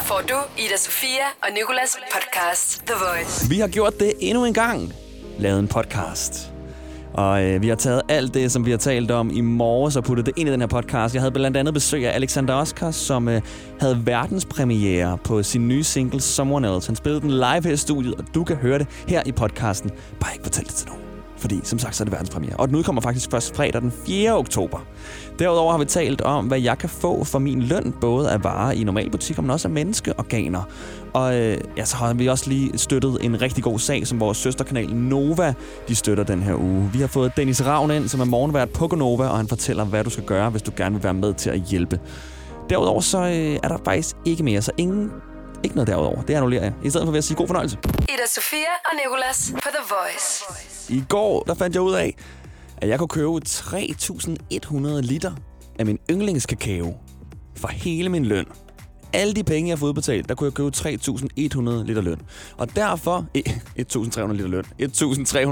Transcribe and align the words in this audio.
Her 0.00 0.06
får 0.06 0.22
du 0.28 0.34
Ida 0.58 0.76
Sofia 0.76 1.26
og 1.42 1.48
Nikolas 1.54 1.98
podcast 2.14 2.82
The 2.86 2.94
Voice. 2.94 3.48
Vi 3.48 3.58
har 3.58 3.68
gjort 3.68 4.00
det 4.00 4.12
endnu 4.20 4.44
en 4.44 4.54
gang. 4.54 4.92
Lavet 5.38 5.58
en 5.58 5.68
podcast. 5.68 6.52
Og 7.14 7.44
øh, 7.44 7.62
vi 7.62 7.68
har 7.68 7.74
taget 7.74 8.02
alt 8.08 8.34
det, 8.34 8.52
som 8.52 8.66
vi 8.66 8.70
har 8.70 8.78
talt 8.78 9.10
om 9.10 9.30
i 9.30 9.40
morges 9.40 9.96
og 9.96 10.04
puttet 10.04 10.26
det 10.26 10.34
ind 10.36 10.48
i 10.48 10.52
den 10.52 10.60
her 10.60 10.66
podcast. 10.66 11.14
Jeg 11.14 11.22
havde 11.22 11.32
blandt 11.32 11.56
andet 11.56 11.74
besøg 11.74 12.06
af 12.06 12.14
Alexander 12.14 12.54
Oscar, 12.54 12.90
som 12.90 13.28
øh, 13.28 13.42
havde 13.80 14.06
verdenspremiere 14.06 15.18
på 15.24 15.42
sin 15.42 15.68
nye 15.68 15.84
single 15.84 16.20
Someone 16.20 16.74
Else. 16.74 16.88
Han 16.88 16.96
spillede 16.96 17.20
den 17.20 17.30
live 17.30 17.62
her 17.64 17.72
i 17.72 17.76
studiet, 17.76 18.14
og 18.14 18.24
du 18.34 18.44
kan 18.44 18.56
høre 18.56 18.78
det 18.78 18.86
her 19.08 19.22
i 19.26 19.32
podcasten. 19.32 19.90
Bare 20.20 20.32
ikke 20.32 20.44
fortæl 20.44 20.64
det 20.64 20.74
til 20.74 20.88
nogen. 20.88 20.99
Fordi 21.40 21.60
som 21.64 21.78
sagt, 21.78 21.96
så 21.96 22.02
er 22.02 22.04
det 22.04 22.12
verdenspremiere. 22.12 22.56
Og 22.56 22.68
den 22.68 22.76
udkommer 22.76 23.02
faktisk 23.02 23.30
først 23.30 23.56
fredag 23.56 23.82
den 23.82 23.92
4. 24.06 24.36
oktober. 24.36 24.78
Derudover 25.38 25.72
har 25.72 25.78
vi 25.78 25.84
talt 25.84 26.20
om, 26.20 26.46
hvad 26.46 26.60
jeg 26.60 26.78
kan 26.78 26.88
få 26.88 27.24
for 27.24 27.38
min 27.38 27.62
løn, 27.62 27.94
både 28.00 28.30
af 28.30 28.44
varer 28.44 28.72
i 28.72 28.84
normalbutikker, 28.84 29.42
men 29.42 29.50
også 29.50 29.68
af 29.68 29.72
menneskeorganer. 29.72 30.62
Og 31.12 31.38
øh, 31.38 31.58
ja, 31.76 31.84
så 31.84 31.96
har 31.96 32.14
vi 32.14 32.26
også 32.26 32.48
lige 32.48 32.78
støttet 32.78 33.18
en 33.20 33.42
rigtig 33.42 33.64
god 33.64 33.78
sag, 33.78 34.06
som 34.06 34.20
vores 34.20 34.38
søsterkanal 34.38 34.94
Nova, 34.94 35.54
de 35.88 35.94
støtter 35.94 36.24
den 36.24 36.42
her 36.42 36.54
uge. 36.54 36.90
Vi 36.92 37.00
har 37.00 37.06
fået 37.06 37.32
Dennis 37.36 37.66
Ravn 37.66 37.90
ind, 37.90 38.08
som 38.08 38.20
er 38.20 38.24
morgenvært 38.24 38.70
på 38.70 38.86
Nova, 38.86 39.28
og 39.28 39.36
han 39.36 39.48
fortæller, 39.48 39.84
hvad 39.84 40.04
du 40.04 40.10
skal 40.10 40.24
gøre, 40.24 40.50
hvis 40.50 40.62
du 40.62 40.72
gerne 40.76 40.94
vil 40.94 41.04
være 41.04 41.14
med 41.14 41.34
til 41.34 41.50
at 41.50 41.60
hjælpe. 41.60 42.00
Derudover 42.70 43.00
så 43.00 43.18
øh, 43.18 43.58
er 43.62 43.68
der 43.68 43.78
faktisk 43.84 44.16
ikke 44.24 44.42
mere, 44.42 44.62
så 44.62 44.72
ingen, 44.76 45.10
ikke 45.64 45.76
noget 45.76 45.88
derudover. 45.88 46.22
Det 46.22 46.34
annullerer 46.34 46.62
jeg. 46.62 46.72
I 46.84 46.90
stedet 46.90 47.06
for 47.06 47.10
vil 47.10 47.16
jeg 47.16 47.24
sige 47.24 47.36
god 47.36 47.46
fornøjelse. 47.46 47.78
Ida 47.84 48.26
Sofia 48.26 48.72
og 48.84 48.90
Nikolas 49.04 49.52
på 49.54 49.68
The 49.74 49.84
Voice. 49.88 50.69
I 50.90 51.04
går, 51.08 51.42
der 51.46 51.54
fandt 51.54 51.74
jeg 51.74 51.82
ud 51.82 51.92
af, 51.92 52.14
at 52.76 52.88
jeg 52.88 52.98
kunne 52.98 53.08
købe 53.08 53.40
3.100 53.46 55.00
liter 55.00 55.32
af 55.78 55.86
min 55.86 55.98
yndlingskakao 56.10 56.96
for 57.56 57.68
hele 57.68 58.08
min 58.08 58.24
løn. 58.24 58.46
Alle 59.12 59.34
de 59.34 59.44
penge, 59.44 59.68
jeg 59.68 59.76
har 59.76 59.80
fået 59.80 59.94
betalt, 59.94 60.28
der 60.28 60.34
kunne 60.34 60.44
jeg 60.46 60.54
købe 60.54 60.70
3.100 60.76 61.84
liter 61.84 62.00
løn. 62.00 62.20
Og 62.56 62.76
derfor... 62.76 63.26
eh, 63.34 63.42
1.300 63.78 64.32
liter 64.32 64.48
løn. 64.48 64.64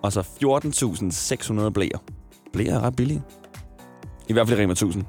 Og 0.02 0.14
så 0.14 0.22
14.600 0.22 1.70
blæer. 1.70 1.98
Blæer 2.54 2.76
er 2.76 2.80
ret 2.80 2.96
billige. 2.96 3.22
I 4.30 4.34
hvert 4.34 4.48
fald 4.48 4.60
i 4.60 4.64
Rema 4.64 4.72
1000. 4.72 5.04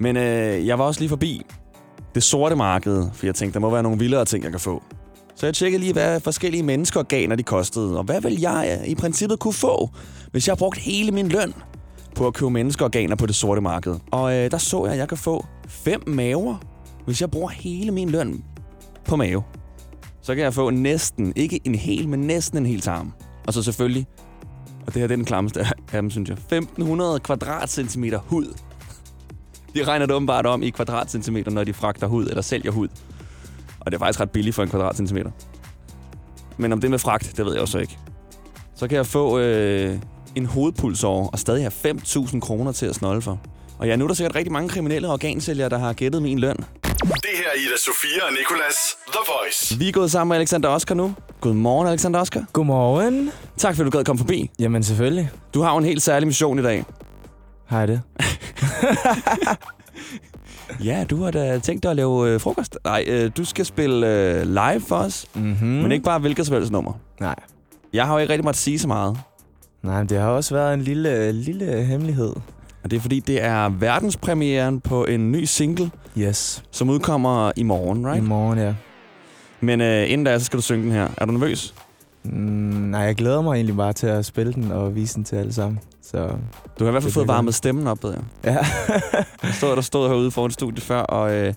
Men 0.00 0.16
øh, 0.16 0.66
jeg 0.66 0.78
var 0.78 0.84
også 0.84 1.00
lige 1.00 1.08
forbi 1.08 1.42
det 2.14 2.22
sorte 2.22 2.56
marked, 2.56 3.06
for 3.12 3.26
jeg 3.26 3.34
tænkte, 3.34 3.54
der 3.54 3.60
må 3.60 3.70
være 3.70 3.82
nogle 3.82 3.98
vildere 3.98 4.24
ting, 4.24 4.44
jeg 4.44 4.50
kan 4.50 4.60
få. 4.60 4.82
Så 5.38 5.46
jeg 5.46 5.54
tjekkede 5.54 5.80
lige, 5.80 5.92
hvad 5.92 6.20
forskellige 6.20 6.62
menneskeorganer 6.62 7.36
de 7.36 7.42
kostede, 7.42 7.98
og 7.98 8.04
hvad 8.04 8.20
vil 8.20 8.40
jeg 8.40 8.84
i 8.86 8.94
princippet 8.94 9.38
kunne 9.38 9.54
få, 9.54 9.90
hvis 10.30 10.48
jeg 10.48 10.56
brugte 10.56 10.80
hele 10.80 11.12
min 11.12 11.28
løn 11.28 11.54
på 12.14 12.26
at 12.26 12.34
købe 12.34 12.50
menneskeorganer 12.50 13.16
på 13.16 13.26
det 13.26 13.34
sorte 13.34 13.60
marked. 13.60 13.94
Og 14.10 14.34
øh, 14.34 14.50
der 14.50 14.58
så 14.58 14.84
jeg, 14.84 14.92
at 14.92 14.98
jeg 14.98 15.08
kan 15.08 15.18
få 15.18 15.46
fem 15.68 16.02
maver, 16.06 16.56
hvis 17.04 17.20
jeg 17.20 17.30
bruger 17.30 17.48
hele 17.48 17.90
min 17.90 18.10
løn 18.10 18.44
på 19.04 19.16
mave. 19.16 19.42
Så 20.22 20.34
kan 20.34 20.44
jeg 20.44 20.54
få 20.54 20.70
næsten, 20.70 21.32
ikke 21.36 21.60
en 21.64 21.74
hel, 21.74 22.08
men 22.08 22.20
næsten 22.20 22.58
en 22.58 22.66
hel 22.66 22.80
tarm. 22.80 23.12
Og 23.46 23.52
så 23.52 23.62
selvfølgelig, 23.62 24.06
og 24.86 24.94
det 24.94 24.94
her 24.94 25.06
det 25.06 25.12
er 25.12 25.16
den 25.16 25.24
klammeste 25.24 25.60
af 25.60 25.72
dem, 25.92 26.10
synes 26.10 26.28
jeg, 26.28 26.38
1500 26.38 27.20
kvadratcentimeter 27.20 28.18
hud. 28.18 28.46
De 29.74 29.84
regner 29.84 30.06
det 30.06 30.14
åbenbart 30.14 30.46
om 30.46 30.62
i 30.62 30.70
kvadratcentimeter, 30.70 31.50
når 31.50 31.64
de 31.64 31.72
fragter 31.72 32.06
hud 32.06 32.26
eller 32.26 32.42
sælger 32.42 32.70
hud. 32.70 32.88
Og 33.80 33.86
det 33.86 33.94
er 33.94 33.98
faktisk 33.98 34.20
ret 34.20 34.30
billigt 34.30 34.56
for 34.56 34.62
en 34.62 34.68
kvadratcentimeter. 34.68 35.30
Men 36.56 36.72
om 36.72 36.80
det 36.80 36.90
med 36.90 36.98
fragt, 36.98 37.36
det 37.36 37.46
ved 37.46 37.52
jeg 37.52 37.62
også 37.62 37.78
ikke. 37.78 37.98
Så 38.74 38.88
kan 38.88 38.96
jeg 38.96 39.06
få 39.06 39.38
øh, 39.38 39.98
en 40.34 40.46
hovedpulsår 40.46 41.28
og 41.32 41.38
stadig 41.38 41.62
have 41.62 41.96
5.000 41.96 42.40
kroner 42.40 42.72
til 42.72 42.86
at 42.86 42.94
snolde 42.94 43.22
for. 43.22 43.40
Og 43.78 43.86
ja, 43.86 43.96
nu 43.96 44.04
er 44.04 44.08
der 44.08 44.14
sikkert 44.14 44.36
rigtig 44.36 44.52
mange 44.52 44.68
kriminelle 44.68 45.08
organsælgere, 45.08 45.68
der 45.68 45.78
har 45.78 45.92
gættet 45.92 46.22
min 46.22 46.38
løn. 46.38 46.56
Det 46.56 47.30
her 47.34 47.44
er 47.54 47.58
Ida 47.58 47.76
Sofia 47.76 48.24
og 48.26 48.32
Nikolas 48.32 48.96
The 49.06 49.18
Voice. 49.26 49.78
Vi 49.78 49.88
er 49.88 49.92
gået 49.92 50.10
sammen 50.10 50.28
med 50.28 50.36
Alexander 50.36 50.68
Oscar 50.68 50.94
nu. 50.94 51.14
Godmorgen, 51.40 51.88
Alexander 51.88 52.20
Oscar. 52.20 52.44
Godmorgen. 52.52 53.30
Tak 53.56 53.76
fordi 53.76 53.90
du 53.90 53.96
gad 53.96 54.04
komme 54.04 54.18
forbi. 54.18 54.50
Jamen 54.58 54.82
selvfølgelig. 54.82 55.30
Du 55.54 55.62
har 55.62 55.72
jo 55.72 55.78
en 55.78 55.84
helt 55.84 56.02
særlig 56.02 56.26
mission 56.26 56.58
i 56.58 56.62
dag. 56.62 56.84
Har 57.66 57.78
jeg 57.78 57.88
det? 57.88 58.00
Ja, 60.84 61.04
du 61.10 61.22
har 61.22 61.30
da 61.30 61.58
tænkt 61.58 61.82
dig 61.82 61.90
at 61.90 61.96
lave 61.96 62.28
øh, 62.34 62.40
frokost. 62.40 62.78
Nej, 62.84 63.04
øh, 63.06 63.30
du 63.36 63.44
skal 63.44 63.64
spille 63.64 64.06
øh, 64.06 64.46
live 64.46 64.80
for 64.88 64.96
os, 64.96 65.26
Mm-hmm. 65.34 65.68
men 65.68 65.92
ikke 65.92 66.04
bare 66.04 66.18
hvilket 66.18 66.46
som 66.46 66.54
helst 66.54 66.72
nummer. 66.72 66.92
Nej. 67.20 67.34
Jeg 67.92 68.06
har 68.06 68.12
jo 68.14 68.18
ikke 68.18 68.32
rigtig 68.32 68.44
måttet 68.44 68.62
sige 68.62 68.78
så 68.78 68.88
meget. 68.88 69.18
Nej, 69.82 69.98
men 69.98 70.08
det 70.08 70.18
har 70.20 70.28
også 70.28 70.54
været 70.54 70.74
en 70.74 70.80
lille, 70.82 71.32
lille 71.32 71.84
hemmelighed. 71.84 72.32
Og 72.84 72.90
det 72.90 72.96
er 72.96 73.00
fordi, 73.00 73.20
det 73.20 73.44
er 73.44 73.68
verdenspremieren 73.68 74.80
på 74.80 75.04
en 75.04 75.32
ny 75.32 75.44
single, 75.44 75.90
Yes. 76.18 76.62
som 76.70 76.90
udkommer 76.90 77.52
i 77.56 77.62
morgen, 77.62 78.06
Right. 78.06 78.18
I 78.24 78.26
morgen, 78.26 78.58
ja. 78.58 78.74
Men 79.60 79.80
øh, 79.80 80.10
inden 80.10 80.24
da, 80.24 80.38
så 80.38 80.44
skal 80.44 80.56
du 80.56 80.62
synge 80.62 80.84
den 80.84 80.92
her. 80.92 81.08
Er 81.16 81.24
du 81.26 81.32
nervøs? 81.32 81.74
Mm, 82.24 82.30
nej, 82.32 83.00
jeg 83.00 83.14
glæder 83.14 83.40
mig 83.42 83.54
egentlig 83.54 83.76
bare 83.76 83.92
til 83.92 84.06
at 84.06 84.24
spille 84.24 84.52
den 84.52 84.72
og 84.72 84.94
vise 84.94 85.14
den 85.14 85.24
til 85.24 85.36
alle 85.36 85.52
sammen. 85.52 85.78
Så 86.10 86.28
Du 86.78 86.84
har 86.84 86.88
i 86.88 86.90
hvert 86.90 87.02
fald 87.02 87.12
fået 87.12 87.28
varmet 87.28 87.54
stemmen 87.54 87.86
op, 87.86 88.04
ved 88.04 88.10
jeg. 88.12 88.22
ja. 88.44 88.58
Jeg 89.42 89.54
stod, 89.54 89.76
der 89.76 89.82
stod 89.82 90.08
herude 90.08 90.30
foran 90.30 90.50
studiet 90.50 90.82
før, 90.82 91.00
og 91.00 91.34
øh, 91.34 91.54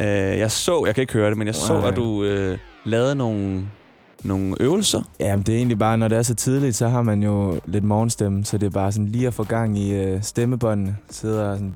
øh, 0.00 0.06
jeg 0.08 0.50
så, 0.50 0.82
jeg 0.86 0.94
kan 0.94 1.02
ikke 1.02 1.12
høre 1.12 1.28
det, 1.30 1.38
men 1.38 1.46
jeg 1.46 1.54
så, 1.54 1.72
Nej. 1.80 1.88
at 1.88 1.96
du 1.96 2.24
øh, 2.24 2.58
lavede 2.84 3.14
nogle, 3.14 3.62
nogle 4.24 4.56
øvelser. 4.60 5.02
Jamen, 5.20 5.42
det 5.46 5.52
er 5.52 5.56
egentlig 5.56 5.78
bare, 5.78 5.98
når 5.98 6.08
det 6.08 6.18
er 6.18 6.22
så 6.22 6.34
tidligt, 6.34 6.76
så 6.76 6.88
har 6.88 7.02
man 7.02 7.22
jo 7.22 7.60
lidt 7.66 7.84
morgenstemme, 7.84 8.44
så 8.44 8.58
det 8.58 8.66
er 8.66 8.70
bare 8.70 8.92
sådan 8.92 9.06
lige 9.08 9.26
at 9.26 9.34
få 9.34 9.44
gang 9.44 9.78
i 9.78 9.92
øh, 9.94 10.22
stemmebåndene. 10.22 10.96
Sidder 11.10 11.54
sådan... 11.54 11.74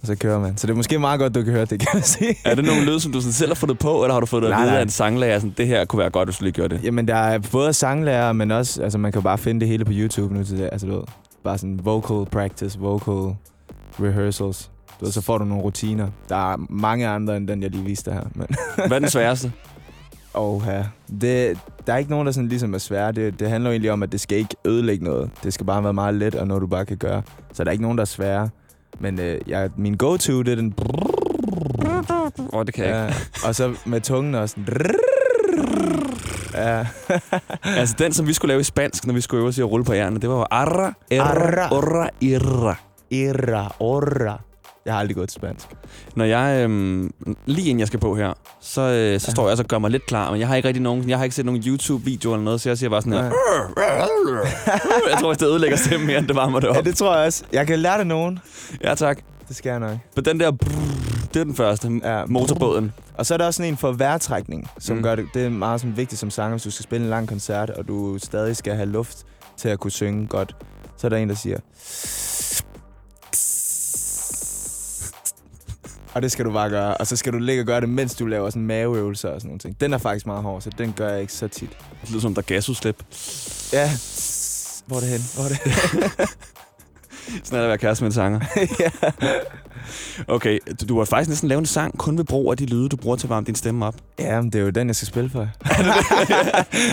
Og 0.00 0.06
så 0.06 0.14
kører 0.14 0.38
man. 0.38 0.56
Så 0.56 0.66
det 0.66 0.72
er 0.72 0.76
måske 0.76 0.98
meget 0.98 1.20
godt, 1.20 1.34
du 1.34 1.42
kan 1.42 1.52
høre 1.52 1.64
det, 1.64 1.80
kan 1.80 1.88
jeg 1.94 2.04
sige. 2.04 2.36
Er 2.44 2.54
det 2.54 2.64
nogle 2.64 2.84
lyd, 2.84 3.00
som 3.00 3.12
du 3.12 3.20
sådan 3.20 3.32
selv 3.32 3.50
har 3.50 3.54
fundet 3.54 3.78
på, 3.78 4.02
eller 4.02 4.12
har 4.12 4.20
du 4.20 4.26
fået 4.26 4.42
det 4.42 4.52
at 4.52 4.58
vide 4.62 4.78
af 4.78 4.82
en 4.82 4.88
sanglærer, 4.88 5.38
sådan, 5.38 5.54
det 5.56 5.66
her 5.66 5.84
kunne 5.84 6.00
være 6.00 6.10
godt, 6.10 6.28
hvis 6.28 6.38
du 6.38 6.44
lige 6.44 6.52
gjorde 6.52 6.74
det? 6.74 6.84
Jamen, 6.84 7.08
der 7.08 7.14
er 7.14 7.38
både 7.52 7.72
sanglærer, 7.72 8.32
men 8.32 8.50
også... 8.50 8.82
Altså, 8.82 8.98
man 8.98 9.12
kan 9.12 9.20
jo 9.20 9.22
bare 9.22 9.38
finde 9.38 9.60
det 9.60 9.68
hele 9.68 9.84
på 9.84 9.92
YouTube 9.94 10.34
nu 10.34 10.44
til 10.44 10.58
det. 10.58 10.68
Altså, 10.72 10.86
du 10.86 10.94
ved, 10.94 11.02
bare 11.44 11.58
sådan 11.58 11.80
vocal 11.82 12.26
practice, 12.30 12.78
vocal 12.78 13.36
rehearsals. 14.00 14.70
Du 15.00 15.04
ved, 15.04 15.12
så 15.12 15.20
får 15.20 15.38
du 15.38 15.44
nogle 15.44 15.64
rutiner. 15.64 16.08
Der 16.28 16.52
er 16.52 16.56
mange 16.70 17.08
andre, 17.08 17.36
end 17.36 17.48
den, 17.48 17.62
jeg 17.62 17.70
lige 17.70 17.84
viste 17.84 18.12
her. 18.12 18.22
Men, 18.34 18.46
Hvad 18.76 18.90
er 18.90 18.98
den 18.98 19.08
sværeste? 19.08 19.52
oh, 20.34 20.62
ja. 20.66 20.84
det, 21.20 21.58
der 21.86 21.92
er 21.92 21.96
ikke 21.96 22.10
nogen, 22.10 22.26
der 22.26 22.32
sådan 22.32 22.48
ligesom 22.48 22.74
er 22.74 22.78
svære. 22.78 23.12
Det, 23.12 23.40
det 23.40 23.50
handler 23.50 23.70
jo 23.70 23.72
egentlig 23.72 23.92
om, 23.92 24.02
at 24.02 24.12
det 24.12 24.20
skal 24.20 24.38
ikke 24.38 24.56
ødelægge 24.64 25.04
noget. 25.04 25.30
Det 25.42 25.54
skal 25.54 25.66
bare 25.66 25.84
være 25.84 25.92
meget 25.92 26.14
let, 26.14 26.34
og 26.34 26.46
noget, 26.46 26.60
du 26.60 26.66
bare 26.66 26.86
kan 26.86 26.96
gøre. 26.96 27.22
Så 27.52 27.64
der 27.64 27.70
er 27.70 27.72
ikke 27.72 27.82
nogen, 27.82 27.98
der 27.98 28.02
er 28.02 28.06
svære. 28.06 28.48
Men 28.98 29.18
øh, 29.20 29.38
jeg, 29.46 29.70
min 29.76 29.96
go-to, 29.96 30.42
det 30.42 30.52
er 30.52 30.56
den... 30.56 30.74
Åh, 30.78 32.58
oh, 32.58 32.64
det 32.66 32.74
kan 32.74 32.84
jeg 32.84 33.06
ikke. 33.06 33.16
Ja, 33.42 33.48
og 33.48 33.54
så 33.54 33.74
med 33.84 34.00
tungen 34.00 34.34
også. 34.34 34.54
sådan- 34.66 34.90
Ja. 36.54 36.86
Altså, 37.80 37.94
den, 37.98 38.12
som 38.12 38.26
vi 38.26 38.32
skulle 38.32 38.48
lave 38.48 38.60
i 38.60 38.64
spansk, 38.64 39.06
når 39.06 39.14
vi 39.14 39.20
skulle 39.20 39.40
øve 39.40 39.48
os 39.48 39.58
i 39.58 39.60
at 39.60 39.70
rulle 39.70 39.84
på 39.84 39.92
ærerne, 39.92 40.20
det 40.20 40.28
var 40.28 40.36
jo 40.36 40.46
arra, 40.50 40.92
erra, 41.10 41.24
Arra. 41.30 41.76
orra, 41.76 42.08
irra. 42.20 42.74
Irra, 43.10 43.74
orra. 43.80 44.38
Jeg 44.84 44.94
har 44.94 45.00
aldrig 45.00 45.16
gået 45.16 45.28
til 45.28 45.34
spansk. 45.36 45.66
Når 46.16 46.24
jeg, 46.24 46.64
øhm, 46.64 47.12
lige 47.46 47.68
inden 47.68 47.78
jeg 47.80 47.86
skal 47.86 48.00
på 48.00 48.14
her, 48.16 48.32
så, 48.60 48.80
øh, 48.80 49.20
så 49.20 49.26
Ja. 49.28 49.32
står 49.32 49.48
jeg 49.48 49.58
og 49.58 49.64
gør 49.64 49.78
mig 49.78 49.90
lidt 49.90 50.06
klar, 50.06 50.30
men 50.30 50.40
jeg 50.40 50.48
har 50.48 50.56
ikke 50.56 50.68
rigtig 50.68 50.82
nogen, 50.82 51.08
jeg 51.08 51.18
har 51.18 51.24
ikke 51.24 51.36
set 51.36 51.44
nogen 51.46 51.62
YouTube-video 51.66 52.32
eller 52.32 52.44
noget, 52.44 52.60
så 52.60 52.68
jeg 52.68 52.78
siger 52.78 52.90
bare 52.90 53.02
sådan 53.02 53.12
her. 53.12 53.22
Nej. 53.22 55.10
jeg 55.10 55.18
tror, 55.20 55.32
det 55.32 55.42
ødelægger 55.46 55.76
stemmen 55.76 56.06
mere, 56.06 56.18
end 56.18 56.28
det 56.28 56.36
varmer 56.36 56.60
det 56.60 56.68
op. 56.68 56.76
Ja, 56.76 56.80
det 56.80 56.96
tror 56.96 57.16
jeg 57.16 57.26
også. 57.26 57.44
Jeg 57.52 57.66
kan 57.66 57.78
lære 57.78 57.98
det 57.98 58.06
nogen. 58.06 58.38
Ja, 58.84 58.94
tak. 58.94 59.18
Det 59.48 59.56
skal 59.56 59.70
jeg 59.70 59.80
nok. 59.80 59.96
Men 60.16 60.24
den 60.24 60.40
der, 60.40 60.50
det 61.34 61.40
er 61.40 61.44
den 61.44 61.54
første, 61.54 62.00
Ja. 62.04 62.24
motorbåden. 62.26 62.92
Og 63.14 63.26
så 63.26 63.34
er 63.34 63.38
der 63.38 63.46
også 63.46 63.56
sådan 63.58 63.72
en 63.72 63.76
for 63.76 63.92
vejrtrækning, 63.92 64.70
som 64.78 64.96
mm. 64.96 65.02
gør 65.02 65.14
det, 65.14 65.26
det 65.34 65.44
er 65.44 65.50
meget 65.50 65.80
sådan 65.80 65.96
vigtigt 65.96 66.20
som 66.20 66.30
sanger, 66.30 66.50
hvis 66.50 66.62
du 66.62 66.70
skal 66.70 66.82
spille 66.82 67.04
en 67.04 67.10
lang 67.10 67.28
koncert, 67.28 67.70
og 67.70 67.88
du 67.88 68.18
stadig 68.18 68.56
skal 68.56 68.74
have 68.74 68.88
luft 68.88 69.18
til 69.56 69.68
at 69.68 69.78
kunne 69.80 69.90
synge 69.90 70.26
godt. 70.26 70.56
Så 70.96 71.06
er 71.06 71.08
der 71.08 71.16
en, 71.16 71.28
der 71.28 71.34
siger... 71.34 71.58
Og 76.14 76.22
det 76.22 76.32
skal 76.32 76.44
du 76.44 76.52
bare 76.52 76.70
gøre. 76.70 76.96
Og 76.96 77.06
så 77.06 77.16
skal 77.16 77.32
du 77.32 77.38
ligge 77.38 77.62
og 77.62 77.66
gøre 77.66 77.80
det, 77.80 77.88
mens 77.88 78.14
du 78.14 78.26
laver 78.26 78.50
sådan 78.50 78.66
maveøvelser 78.66 79.28
og 79.28 79.40
sådan 79.40 79.48
nogle 79.48 79.58
ting. 79.58 79.80
Den 79.80 79.92
er 79.92 79.98
faktisk 79.98 80.26
meget 80.26 80.42
hård, 80.42 80.60
så 80.60 80.70
den 80.78 80.92
gør 80.92 81.08
jeg 81.08 81.20
ikke 81.20 81.32
så 81.32 81.48
tit. 81.48 81.70
Det 82.02 82.10
lyder 82.10 82.20
som 82.20 82.34
der 82.34 82.42
gasudslip. 82.42 82.96
Ja. 83.72 83.90
Hvor 84.86 84.96
er 84.96 85.00
det 85.00 85.08
hen? 85.08 85.20
Hvor 85.34 85.44
er 85.44 85.48
det 85.48 85.58
hen? 85.58 86.28
Sådan 87.44 87.58
er 87.58 87.58
det 87.58 87.64
at 87.64 87.68
være 87.68 87.78
kæreste 87.78 88.04
med 88.04 88.10
en 88.10 88.14
sanger. 88.14 88.40
Okay, 90.28 90.58
du, 90.80 90.86
du 90.86 90.98
har 90.98 91.04
faktisk 91.04 91.28
næsten 91.28 91.48
lavet 91.48 91.60
en 91.60 91.66
sang 91.66 91.98
kun 91.98 92.18
ved 92.18 92.24
brug 92.24 92.50
af 92.50 92.56
de 92.56 92.66
lyde, 92.66 92.88
du 92.88 92.96
bruger 92.96 93.16
til 93.16 93.26
at 93.26 93.30
varme 93.30 93.46
din 93.46 93.54
stemme 93.54 93.86
op. 93.86 93.94
Ja, 94.18 94.40
men 94.40 94.52
det 94.52 94.58
er 94.58 94.62
jo 94.62 94.70
den, 94.70 94.86
jeg 94.86 94.96
skal 94.96 95.08
spille 95.08 95.30
for. 95.30 95.40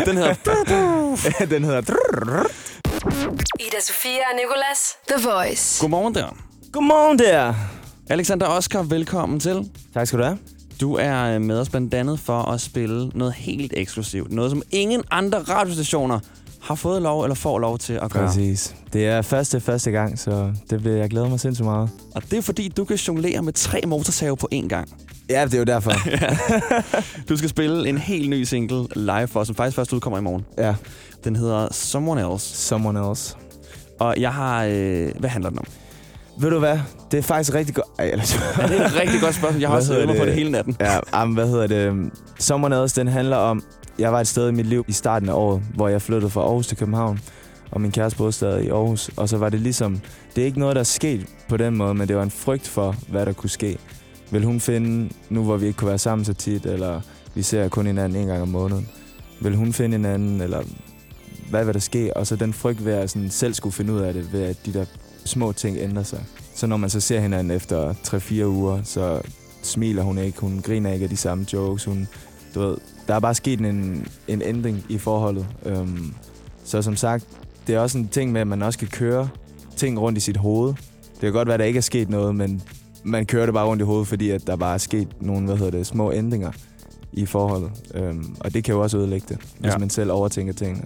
Den 0.06 0.18
hedder... 0.18 0.34
den 1.56 1.64
hedder... 1.64 1.82
Ida 3.60 3.80
Sofia 3.82 4.20
og 4.32 4.36
Nicolas. 4.36 4.96
The 5.10 5.30
Voice. 5.30 5.82
Godmorgen 5.82 6.16
der. 6.16 6.38
Godmorgen 6.72 7.20
der. 7.20 7.54
Alexander 8.10 8.46
Oscar, 8.48 8.84
velkommen 8.84 9.40
til. 9.40 9.70
Tak 9.94 10.08
skal 10.08 10.20
du 10.20 10.24
have. 10.24 10.38
Du 10.82 10.94
er 10.96 11.24
øh, 11.36 11.42
med 11.42 11.60
os 11.60 11.70
blandt 11.70 11.94
andet 11.94 12.20
for 12.20 12.42
at 12.42 12.62
spille 12.62 13.12
noget 13.16 13.34
helt 13.34 13.74
eksklusivt. 13.76 14.32
Noget, 14.32 14.52
som 14.52 14.62
ingen 14.72 15.04
andre 15.12 15.38
radiostationer 15.40 16.20
har 16.62 16.76
fået 16.76 17.02
lov 17.02 17.24
eller 17.24 17.36
får 17.36 17.60
lov 17.60 17.78
til 17.78 17.94
at 17.94 18.12
gøre. 18.12 18.28
Præcis. 18.28 18.76
Det 18.94 19.06
er 19.08 19.22
første, 19.22 19.60
første 19.60 19.92
gang, 19.92 20.20
så 20.20 20.52
det 20.70 20.80
bliver, 20.80 20.96
jeg 20.98 21.10
glæder 21.10 21.30
mig 21.30 21.40
sindssygt 21.40 21.66
meget. 21.66 21.90
Og 22.16 22.22
det 22.32 22.38
er 22.38 22.42
fordi, 22.42 22.68
du 22.68 22.86
kan 22.86 22.98
jonglere 22.98 23.42
med 23.42 23.54
tre 23.54 23.82
motorsave 23.88 24.38
på 24.38 24.48
én 24.54 24.68
gang. 24.68 24.90
Ja, 25.30 25.46
det 25.46 25.54
er 25.54 25.58
jo 25.58 25.64
derfor. 25.64 25.92
Du 27.30 27.38
skal 27.38 27.50
spille 27.50 27.90
en 27.90 27.98
helt 27.98 28.30
ny 28.30 28.44
single 28.44 28.88
live 28.96 29.28
for 29.28 29.40
os, 29.40 29.48
som 29.48 29.56
faktisk 29.56 29.76
først 29.76 29.94
udkommer 29.94 30.20
i 30.20 30.22
morgen. 30.22 30.46
ja. 30.58 30.76
Den 31.24 31.36
hedder 31.36 31.68
Someone 31.72 32.34
Else. 32.34 32.58
Someone 32.58 33.10
else. 33.10 33.36
Og 34.00 34.16
jeg 34.18 34.34
har... 34.34 34.64
Øh, 34.64 35.12
hvad 35.20 35.30
handler 35.30 35.50
den 35.50 35.60
om? 35.60 35.66
Ved 36.40 36.50
du 36.50 36.60
hvad? 36.60 36.80
Det 37.12 37.18
er 37.18 37.22
faktisk 37.22 37.54
rigtig 37.54 37.76
godt... 37.76 37.88
Ej, 38.00 38.06
ellers... 38.06 38.36
Ja, 38.58 38.68
det 38.68 38.82
er 38.82 38.86
et 38.86 38.96
rigtig 39.02 39.22
godt 39.22 39.36
spørgsmål. 39.36 39.62
Jeg 39.62 39.70
har 39.70 39.76
også 39.76 39.94
øvet 39.94 40.08
mig 40.08 40.18
på 40.18 40.26
det? 40.26 40.34
hele 40.34 40.52
natten. 40.52 40.76
Ja, 40.80 41.00
jamen, 41.14 41.36
hvad 41.36 41.48
hedder 41.48 41.68
det? 41.68 42.82
Else, 42.82 43.00
den 43.00 43.08
handler 43.08 43.38
om... 43.38 43.64
Jeg 44.00 44.12
var 44.14 44.20
et 44.20 44.28
sted 44.28 44.50
i 44.50 44.52
mit 44.52 44.66
liv 44.66 44.86
i 44.88 44.92
starten 44.92 45.30
af 45.30 45.34
året, 45.34 45.62
hvor 45.76 45.88
jeg 45.88 46.02
flyttede 46.02 46.32
fra 46.32 46.42
Aarhus 46.42 46.68
til 46.68 46.78
København. 46.78 47.20
Og 47.72 47.82
min 47.82 47.92
kæreste 47.92 48.18
boede 48.18 48.32
stadig 48.32 48.66
i 48.66 48.70
Aarhus. 48.70 49.10
Og 49.18 49.30
så 49.30 49.38
var 49.38 49.50
det 49.50 49.60
ligesom... 49.60 50.00
Det 50.36 50.42
er 50.42 50.46
ikke 50.46 50.60
noget, 50.60 50.76
der 50.76 50.80
er 50.80 50.84
sket 50.84 51.26
på 51.50 51.58
den 51.58 51.78
måde, 51.78 51.94
men 51.94 52.08
det 52.08 52.16
var 52.16 52.24
en 52.24 52.32
frygt 52.32 52.68
for, 52.68 52.96
hvad 53.10 53.26
der 53.26 53.34
kunne 53.34 53.50
ske. 53.50 53.78
Vil 54.32 54.44
hun 54.44 54.60
finde, 54.60 55.10
nu 55.30 55.44
hvor 55.44 55.58
vi 55.58 55.66
ikke 55.66 55.78
kunne 55.78 55.90
være 55.90 55.98
sammen 55.98 56.26
så 56.26 56.34
tit, 56.34 56.66
eller 56.66 57.02
vi 57.36 57.42
ser 57.42 57.70
kun 57.70 57.86
hinanden 57.86 58.22
en 58.22 58.28
gang 58.28 58.42
om 58.42 58.48
måneden, 58.48 58.90
vil 59.42 59.56
hun 59.56 59.74
finde 59.74 59.98
hinanden, 59.98 60.42
eller 60.42 60.64
hvad 61.50 61.66
vil 61.66 61.74
der 61.74 61.80
ske? 61.80 62.18
Og 62.18 62.28
så 62.28 62.36
den 62.36 62.54
frygt 62.54 62.86
ved 62.86 62.94
at 62.94 63.10
sådan 63.10 63.30
selv 63.30 63.54
skulle 63.54 63.74
finde 63.74 63.94
ud 63.94 64.00
af 64.00 64.14
det, 64.14 64.34
ved 64.34 64.44
at 64.44 64.66
de 64.66 64.74
der 64.74 64.86
små 65.28 65.52
ting 65.52 65.78
ændrer 65.80 66.04
sig. 66.04 66.24
Så 66.56 66.68
når 66.68 66.78
man 66.78 66.90
så 66.90 67.00
ser 67.00 67.20
hinanden 67.20 67.52
efter 67.52 67.94
3-4 67.94 68.46
uger, 68.46 68.80
så 68.84 69.22
smiler 69.64 70.04
hun 70.04 70.18
ikke, 70.18 70.40
hun 70.42 70.62
griner 70.66 70.92
ikke 70.94 71.04
af 71.04 71.10
de 71.10 71.18
samme 71.18 71.46
jokes, 71.54 71.86
hun, 71.86 72.08
du 72.56 72.60
ved, 72.60 72.78
der 73.08 73.16
er 73.16 73.20
bare 73.20 73.36
sket 73.36 73.60
en, 73.60 74.08
en 74.28 74.42
ændring 74.42 74.84
i 74.90 74.98
forholdet. 74.98 75.48
Øhm, 75.66 76.14
så 76.64 76.82
som 76.82 76.96
sagt, 76.96 77.26
det 77.68 77.76
er 77.76 77.80
også 77.80 77.98
en 77.98 78.08
ting 78.08 78.32
med, 78.32 78.42
at 78.42 78.48
man 78.48 78.62
også 78.62 78.80
kan 78.80 78.88
køre 78.88 79.30
ting 79.76 80.00
rundt 80.00 80.18
i 80.18 80.22
sit 80.22 80.38
hoved. 80.38 80.74
Det 81.12 81.22
kan 81.22 81.34
godt 81.34 81.48
være, 81.48 81.54
at 81.54 81.60
der 81.60 81.66
ikke 81.66 81.78
er 81.78 81.82
sket 81.82 82.10
noget, 82.10 82.36
men 82.36 82.62
man 83.04 83.26
kører 83.26 83.46
det 83.46 83.54
bare 83.54 83.66
rundt 83.68 83.82
i 83.82 83.86
hovedet, 83.86 84.08
fordi 84.08 84.30
at 84.30 84.48
der 84.48 84.56
bare 84.56 84.74
er 84.74 84.78
sket 84.78 85.08
nogle, 85.22 85.46
hvad 85.46 85.58
hedder 85.58 85.72
det, 85.72 85.88
små 85.88 86.12
ændringer 86.12 86.52
i 87.14 87.26
forholdet. 87.26 87.72
Øhm, 87.94 88.36
og 88.40 88.54
det 88.54 88.64
kan 88.64 88.74
jo 88.76 88.82
også 88.82 88.98
ødelægge 88.98 89.26
det, 89.30 89.38
hvis 89.60 89.72
Ja. 89.72 89.78
man 89.78 89.90
selv 89.90 90.12
overtænker 90.12 90.54
tingene. 90.54 90.86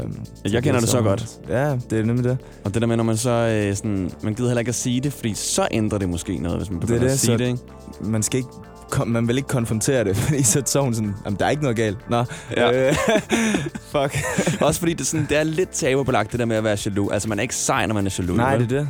Øhm, 0.00 0.16
Jeg 0.52 0.62
kender 0.62 0.80
det 0.80 0.88
så 0.88 0.98
er 0.98 1.02
godt. 1.02 1.28
Ja, 1.48 1.76
det 1.90 1.98
er 2.00 2.04
nemlig 2.04 2.24
det. 2.24 2.38
Og 2.64 2.74
det 2.74 2.82
der 2.82 2.88
med, 2.88 2.96
når 2.96 3.04
man 3.04 3.16
så 3.16 3.30
øh, 3.30 3.76
sådan... 3.76 4.10
Man 4.22 4.34
gider 4.34 4.48
heller 4.48 4.58
ikke 4.60 4.68
at 4.68 4.74
sige 4.74 5.00
det, 5.00 5.12
fordi 5.12 5.34
så 5.34 5.68
ændrer 5.70 5.98
det 5.98 6.08
måske 6.08 6.38
noget, 6.38 6.58
hvis 6.58 6.70
man 6.70 6.80
Det 6.80 6.84
er 6.84 6.86
begynder 6.86 7.06
det, 7.06 7.12
at 7.12 7.18
sige 7.18 7.32
så- 7.32 7.36
det, 7.36 7.46
ikke? 7.46 7.58
Man 8.00 8.22
skal 8.22 8.38
ikke 8.38 8.50
kom, 8.90 9.08
man 9.08 9.28
vil 9.28 9.36
ikke 9.36 9.48
konfrontere 9.48 10.04
det, 10.04 10.16
fordi 10.26 10.42
så 10.42 10.62
så 10.66 10.80
hun 10.80 10.94
sådan, 10.94 11.14
jamen, 11.24 11.38
der 11.38 11.46
er 11.46 11.50
ikke 11.50 11.62
noget 11.62 11.76
galt. 11.76 12.10
Nå, 12.10 12.24
Ja. 12.56 12.88
øh, 12.88 12.94
fuck. 13.92 14.16
Også 14.66 14.78
fordi 14.80 14.94
det, 14.94 15.06
sådan, 15.06 15.26
det 15.28 15.36
er 15.38 15.42
lidt 15.44 15.70
tabubelagt, 15.70 16.32
det 16.32 16.40
der 16.40 16.46
med 16.46 16.56
at 16.56 16.64
være 16.64 16.76
jaloux. 16.86 17.12
Altså, 17.12 17.28
man 17.28 17.38
er 17.38 17.42
ikke 17.42 17.54
sej, 17.54 17.86
når 17.86 17.94
man 17.94 18.06
er 18.06 18.14
jaloux. 18.18 18.36
Nej, 18.36 18.56
vel? 18.56 18.68
det 18.70 18.76
er 18.76 18.80
det. 18.80 18.88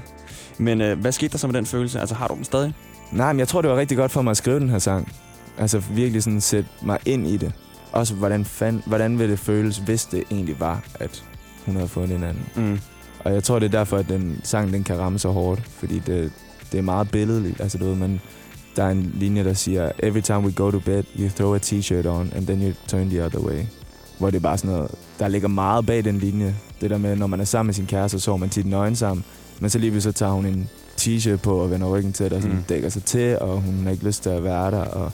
Men 0.59 0.81
øh, 0.81 1.01
hvad 1.01 1.13
skete 1.13 1.33
der 1.33 1.39
så 1.39 1.47
med 1.47 1.55
den 1.55 1.67
følelse? 1.67 2.01
Altså, 2.01 2.15
har 2.15 2.29
du 2.29 2.35
den 2.35 2.45
stadig? 2.45 2.75
Nej, 3.13 3.33
men 3.33 3.39
jeg 3.41 3.49
tror, 3.49 3.63
det 3.63 3.71
var 3.71 3.77
rigtig 3.77 3.97
godt 3.97 4.11
for 4.13 4.23
mig 4.23 4.31
at 4.31 4.37
skrive 4.37 4.61
den 4.61 4.69
her 4.71 4.79
sang. 4.79 5.13
Altså 5.59 5.79
virkelig 5.79 6.23
sådan 6.23 6.41
sætte 6.41 6.69
mig 6.83 6.99
ind 7.07 7.27
i 7.27 7.37
det. 7.37 7.53
Også 7.93 8.15
hvordan, 8.15 8.45
fand, 8.45 8.83
hvordan 8.87 9.19
ville 9.19 9.31
det 9.31 9.39
føles, 9.39 9.79
hvis 9.79 10.05
det 10.05 10.23
egentlig 10.31 10.61
var, 10.61 10.85
at 10.95 11.25
hun 11.67 11.75
havde 11.75 11.89
fundet 11.89 12.17
en 12.17 12.23
anden. 12.25 12.47
Mm. 12.57 12.79
Og 13.25 13.35
jeg 13.35 13.45
tror, 13.45 13.59
det 13.59 13.67
er 13.67 13.79
derfor, 13.79 13.97
at 13.97 14.09
den 14.09 14.41
sang 14.45 14.73
den 14.73 14.85
kan 14.85 14.99
ramme 14.99 15.19
så 15.19 15.29
hårdt. 15.29 15.63
Fordi 15.79 15.99
det, 15.99 16.33
det 16.73 16.79
er 16.79 16.83
meget 16.83 17.11
billedligt. 17.11 17.61
Altså, 17.61 17.79
du 17.79 17.85
ved, 17.85 17.95
man, 17.95 18.21
der 18.77 18.85
er 18.85 18.91
en 18.91 19.13
linje, 19.15 19.45
der 19.45 19.53
siger, 19.55 19.91
Every 20.03 20.21
time 20.21 20.39
we 20.41 20.53
go 20.53 20.71
to 20.71 20.79
bed, 20.79 21.03
you 21.19 21.29
throw 21.37 21.55
a 21.55 21.59
t-shirt 21.59 22.07
on, 22.07 22.33
and 22.37 22.47
then 22.47 22.63
you 22.63 22.73
turn 22.89 23.09
the 23.11 23.25
other 23.25 23.41
way. 23.41 23.61
Hvor 24.19 24.31
det 24.31 24.37
er 24.37 24.41
bare 24.43 24.59
sådan 24.59 24.75
noget, 24.77 24.91
der 25.19 25.29
ligger 25.29 25.49
meget 25.49 25.87
bag 25.87 26.05
den 26.05 26.19
linje. 26.19 26.55
Det 26.81 26.91
der 26.91 26.99
med, 26.99 27.17
når 27.17 27.27
man 27.27 27.41
er 27.41 27.45
sammen 27.45 27.67
med 27.67 27.75
sin 27.75 27.87
kæreste, 27.87 28.19
så 28.19 28.25
sover 28.25 28.39
man 28.39 28.49
tit 28.51 28.67
nøgen 28.67 28.97
sammen. 28.97 29.25
Men 29.61 29.71
så 29.71 29.79
lige 29.79 30.01
så 30.01 30.13
tager 30.13 30.33
hun 30.33 30.47
en 30.47 30.69
t-shirt 31.01 31.37
på 31.37 31.57
og 31.57 31.71
vender 31.71 31.89
ryggen 31.89 32.13
til 32.13 32.27
og 32.35 32.43
sådan 32.43 32.51
Mm. 32.51 32.57
mm. 32.57 32.65
dækker 32.69 32.89
sig 32.89 33.05
til, 33.05 33.39
og 33.39 33.61
hun 33.61 33.81
har 33.85 33.91
ikke 33.91 34.05
lyst 34.05 34.23
til 34.23 34.31
at 34.31 34.45
være 34.45 34.71
der. 34.71 34.85
Og 34.85 35.13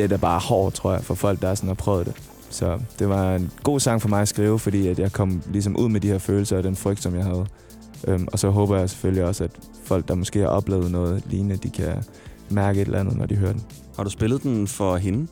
det 0.00 0.04
er 0.04 0.16
da 0.16 0.16
bare 0.16 0.40
hårdt, 0.40 0.74
tror 0.74 0.92
jeg, 0.92 1.04
for 1.04 1.14
folk, 1.14 1.42
der 1.42 1.54
sådan 1.54 1.68
har 1.68 1.74
prøvet 1.74 2.06
det. 2.06 2.14
Så 2.50 2.78
det 2.98 3.08
var 3.08 3.34
en 3.34 3.50
god 3.62 3.80
sang 3.80 4.02
for 4.02 4.08
mig 4.08 4.20
at 4.22 4.28
skrive, 4.28 4.58
fordi 4.58 4.88
at 4.88 4.98
jeg 4.98 5.12
kom 5.12 5.42
ligesom 5.52 5.76
ud 5.76 5.88
med 5.88 6.00
de 6.00 6.08
her 6.08 6.18
følelser 6.18 6.56
og 6.56 6.62
den 6.62 6.76
frygt, 6.76 7.02
som 7.02 7.14
jeg 7.14 7.24
havde. 7.24 7.46
Øhm, 8.08 8.28
og 8.32 8.38
så 8.38 8.50
håber 8.50 8.78
jeg 8.78 8.90
selvfølgelig 8.90 9.24
også, 9.24 9.44
at 9.44 9.50
folk, 9.84 10.08
der 10.08 10.14
måske 10.14 10.38
har 10.38 10.46
oplevet 10.46 10.90
noget 10.90 11.22
lignende, 11.30 11.56
de 11.56 11.70
kan 11.70 12.04
mærke 12.48 12.80
et 12.80 12.86
eller 12.86 13.00
andet, 13.00 13.16
når 13.16 13.26
de 13.26 13.34
hører 13.34 13.52
den. 13.52 13.62
Har 13.96 14.04
du 14.04 14.10
spillet 14.10 14.42
den 14.42 14.66
for 14.68 14.96
hende? 14.96 15.26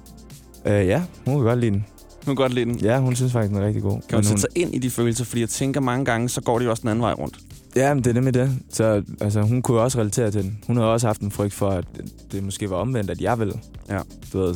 Øh, 0.67 0.87
ja, 0.87 1.03
hun 1.25 1.35
kan 1.35 1.45
godt 1.45 1.61
lide 1.61 1.71
den. 1.71 1.85
Hun 2.27 2.37
kan 2.37 2.43
godt 2.43 2.55
lide 2.55 2.65
den. 2.65 2.79
Ja, 2.79 2.99
hun 3.01 3.17
synes 3.17 3.33
faktisk, 3.33 3.53
den 3.53 3.63
er 3.63 3.67
rigtig 3.67 3.83
god. 3.83 4.01
Kan 4.09 4.17
man 4.17 4.25
sætte 4.25 4.41
sig 4.41 4.51
ind 4.57 4.75
i 4.75 4.79
de 4.79 4.91
følelser? 4.91 5.25
Fordi 5.25 5.41
jeg 5.41 5.49
tænker 5.49 5.81
mange 5.81 6.05
gange, 6.05 6.29
så 6.29 6.41
går 6.41 6.59
det 6.59 6.65
jo 6.65 6.71
også 6.71 6.81
den 6.81 6.89
anden 6.89 7.03
vej 7.03 7.13
rundt. 7.13 7.39
Ja, 7.79 7.95
men 7.95 8.05
det 8.05 8.11
er 8.11 8.15
nemlig 8.15 8.35
det. 8.35 8.51
Så 8.71 9.03
altså, 9.21 9.43
hun 9.43 9.63
kunne 9.63 9.81
også 9.81 9.99
relatere 10.01 10.31
til 10.31 10.43
den. 10.45 10.59
Hun 10.67 10.77
havde 10.77 10.93
også 10.93 11.07
haft 11.07 11.21
en 11.21 11.31
frygt 11.31 11.53
for, 11.55 11.71
at 11.71 11.85
det 12.33 12.43
måske 12.45 12.71
var 12.71 12.77
omvendt, 12.77 13.11
at 13.11 13.21
jeg 13.21 13.39
ville 13.39 13.55
Ja. 13.91 14.01
du 14.33 14.39
ved, 14.39 14.55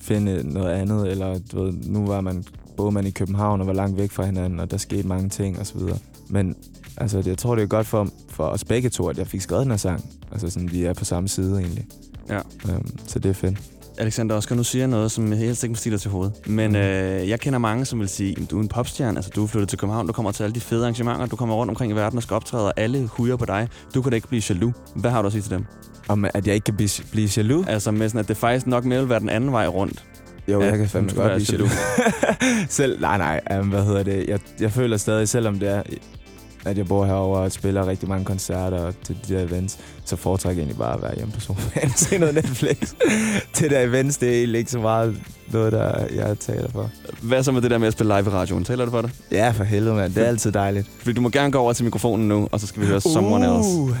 finde 0.00 0.52
noget 0.52 0.70
andet. 0.72 1.10
Eller 1.10 1.38
du 1.52 1.62
ved, 1.64 1.72
nu 1.72 2.06
var 2.06 2.20
man, 2.20 2.44
boede 2.76 2.92
man 2.92 3.06
i 3.06 3.10
København 3.10 3.60
og 3.60 3.66
var 3.66 3.72
langt 3.72 3.96
væk 3.98 4.10
fra 4.10 4.24
hinanden, 4.24 4.60
og 4.60 4.70
der 4.70 4.76
skete 4.76 5.08
mange 5.08 5.28
ting 5.28 5.60
osv. 5.60 5.80
Men 6.28 6.56
altså, 6.96 7.22
jeg 7.26 7.38
tror, 7.38 7.54
det 7.54 7.62
er 7.62 7.66
godt 7.66 7.86
for, 7.86 8.08
for 8.28 8.44
os 8.44 8.64
begge 8.64 8.88
to, 8.88 9.08
at 9.08 9.18
jeg 9.18 9.26
fik 9.26 9.40
skrevet 9.40 9.62
den 9.62 9.70
her 9.70 9.76
sang. 9.78 10.04
Altså 10.32 10.50
sådan, 10.50 10.72
vi 10.72 10.84
er 10.84 10.92
på 10.92 11.04
samme 11.04 11.28
side 11.28 11.58
egentlig. 11.60 11.86
Ja. 12.28 12.40
Øhm, 12.70 12.98
så 13.06 13.18
det 13.18 13.28
er 13.28 13.32
fedt. 13.34 13.58
Alexander 13.98 14.34
Oscar, 14.36 14.54
nu 14.54 14.62
siger 14.64 14.86
noget, 14.86 15.10
som 15.12 15.30
jeg 15.30 15.38
helst 15.38 15.64
ikke 15.64 15.72
må 15.86 15.90
dig 15.92 16.00
til 16.00 16.10
hovedet. 16.10 16.32
Men 16.46 16.70
Mm. 16.70 16.76
øh, 16.76 17.28
jeg 17.28 17.40
kender 17.40 17.58
mange, 17.58 17.84
som 17.84 18.00
vil 18.00 18.08
sige, 18.08 18.36
at 18.42 18.50
du 18.50 18.58
er 18.58 18.62
en 18.62 18.68
popstjerne. 18.68 19.18
Altså, 19.18 19.30
du 19.36 19.42
er 19.42 19.46
flyttet 19.46 19.68
til 19.68 19.78
København, 19.78 20.06
du 20.06 20.12
kommer 20.12 20.32
til 20.32 20.42
alle 20.44 20.54
de 20.54 20.60
fede 20.60 20.80
arrangementer, 20.82 21.26
du 21.26 21.36
kommer 21.36 21.54
rundt 21.54 21.70
omkring 21.70 21.92
i 21.92 21.94
verden 21.94 22.16
og 22.16 22.22
skal 22.22 22.34
optræde, 22.34 22.64
og 22.66 22.72
alle 22.76 23.06
huger 23.06 23.36
på 23.36 23.44
dig. 23.44 23.68
Du 23.94 24.02
kan 24.02 24.10
da 24.10 24.14
ikke 24.16 24.28
blive 24.28 24.42
jaloux. 24.50 24.74
Hvad 24.96 25.10
har 25.10 25.22
du 25.22 25.26
at 25.26 25.32
sige 25.32 25.42
til 25.42 25.50
dem? 25.50 25.64
Om 26.08 26.24
at 26.34 26.46
jeg 26.46 26.54
ikke 26.54 26.64
kan 26.64 26.76
blive, 26.76 26.88
blive 27.12 27.28
jaloux? 27.36 27.66
Altså 27.68 27.90
med 27.90 28.08
sådan, 28.08 28.20
at 28.20 28.28
det 28.28 28.36
faktisk 28.36 28.66
nok 28.66 28.84
mere 28.84 29.00
vil 29.00 29.08
være 29.08 29.20
den 29.20 29.28
anden 29.28 29.52
vej 29.52 29.66
rundt. 29.66 30.04
Jo, 30.48 30.60
Ja, 30.60 30.66
jeg 30.68 30.78
kan 30.78 30.88
fandme 30.88 31.10
godt 31.16 31.32
blive 31.34 31.46
jaloux. 31.52 31.70
Selv, 32.68 33.00
nej, 33.00 33.18
nej, 33.18 33.58
um, 33.60 33.68
hvad 33.68 33.84
hedder 33.84 34.02
det? 34.02 34.24
Jeg, 34.28 34.38
jeg 34.60 34.72
føler 34.72 34.96
stadig, 34.96 35.28
selvom 35.28 35.58
det 35.58 35.68
er, 35.68 35.82
at 36.64 36.78
jeg 36.78 36.86
bor 36.86 37.04
herovre 37.04 37.40
og 37.40 37.52
spiller 37.52 37.86
rigtig 37.86 38.08
mange 38.08 38.24
koncerter 38.24 38.92
til 39.04 39.16
de 39.28 39.34
der 39.34 39.40
events, 39.40 39.78
så 40.04 40.16
foretrækker 40.16 40.62
jeg 40.62 40.66
egentlig 40.66 40.78
bare 40.78 40.94
at 40.94 41.02
være 41.02 41.14
hjemme 41.16 41.32
på 41.32 41.40
sofaen 41.40 41.88
og 41.88 41.98
se 41.98 42.18
noget 42.18 42.34
Netflix. 42.34 42.76
det 43.58 43.70
der 43.70 43.80
events, 43.80 44.16
det 44.16 44.28
er 44.28 44.38
egentlig 44.38 44.58
ikke 44.58 44.70
så 44.70 44.78
meget 44.78 45.16
noget, 45.52 45.72
der 45.72 46.06
jeg 46.14 46.38
taler 46.38 46.70
for. 46.70 46.90
Hvad 47.22 47.42
så 47.42 47.52
med 47.52 47.62
det 47.62 47.70
der 47.70 47.78
med 47.78 47.86
at 47.86 47.92
spille 47.92 48.16
live 48.16 48.26
i 48.26 48.34
radioen? 48.34 48.64
Taler 48.64 48.84
det 48.84 48.92
for 48.92 49.00
dig? 49.00 49.10
Ja, 49.32 49.50
for 49.50 49.64
helvede, 49.64 49.94
mand. 49.94 50.14
Det 50.14 50.22
er 50.22 50.28
altid 50.28 50.52
dejligt. 50.52 50.90
Fordi 50.98 51.12
du 51.12 51.20
må 51.20 51.28
gerne 51.28 51.52
gå 51.52 51.58
over 51.58 51.72
til 51.72 51.84
mikrofonen 51.84 52.28
nu, 52.28 52.48
og 52.52 52.60
så 52.60 52.66
skal 52.66 52.82
vi 52.82 52.86
høre 52.86 53.00
Someone 53.00 53.56
Else. 53.56 53.70
Uh. 53.70 53.96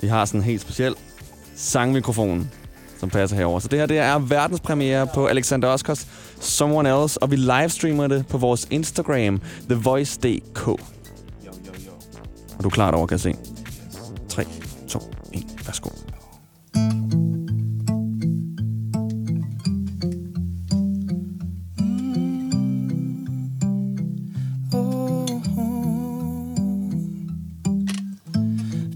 Vi 0.00 0.08
har 0.08 0.24
sådan 0.24 0.40
en 0.40 0.44
helt 0.44 0.60
speciel 0.60 0.94
sangmikrofon, 1.56 2.50
som 3.00 3.10
passer 3.10 3.36
herover. 3.36 3.60
Så 3.60 3.68
det 3.68 3.78
her 3.78 3.86
det 3.86 3.98
er 3.98 4.18
verdenspremiere 4.18 5.06
på 5.14 5.26
Alexander 5.26 5.68
Oscars 5.68 6.06
Someone 6.40 7.02
Else, 7.02 7.22
og 7.22 7.30
vi 7.30 7.36
livestreamer 7.36 8.06
det 8.06 8.26
på 8.26 8.38
vores 8.38 8.66
Instagram, 8.70 9.40
thevoice.dk. 9.68 10.91
Og 12.58 12.64
du 12.64 12.68
er 12.68 12.70
klar 12.70 12.90
derovre, 12.90 13.08
kan 13.08 13.14
jeg 13.14 13.20
se. 13.20 13.36
3, 14.28 14.44
2, 14.88 14.98
1, 15.32 15.66
værsgo. 15.66 15.90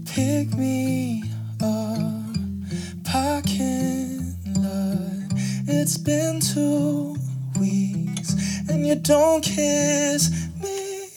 Pick 0.05 0.57
me 0.57 1.23
up, 1.61 1.99
parking 3.03 4.35
lot. 4.55 5.31
It's 5.67 5.97
been 5.97 6.39
two 6.39 7.15
weeks 7.59 8.33
and 8.69 8.87
you 8.87 8.95
don't 8.95 9.43
kiss 9.43 10.31
me. 10.61 11.09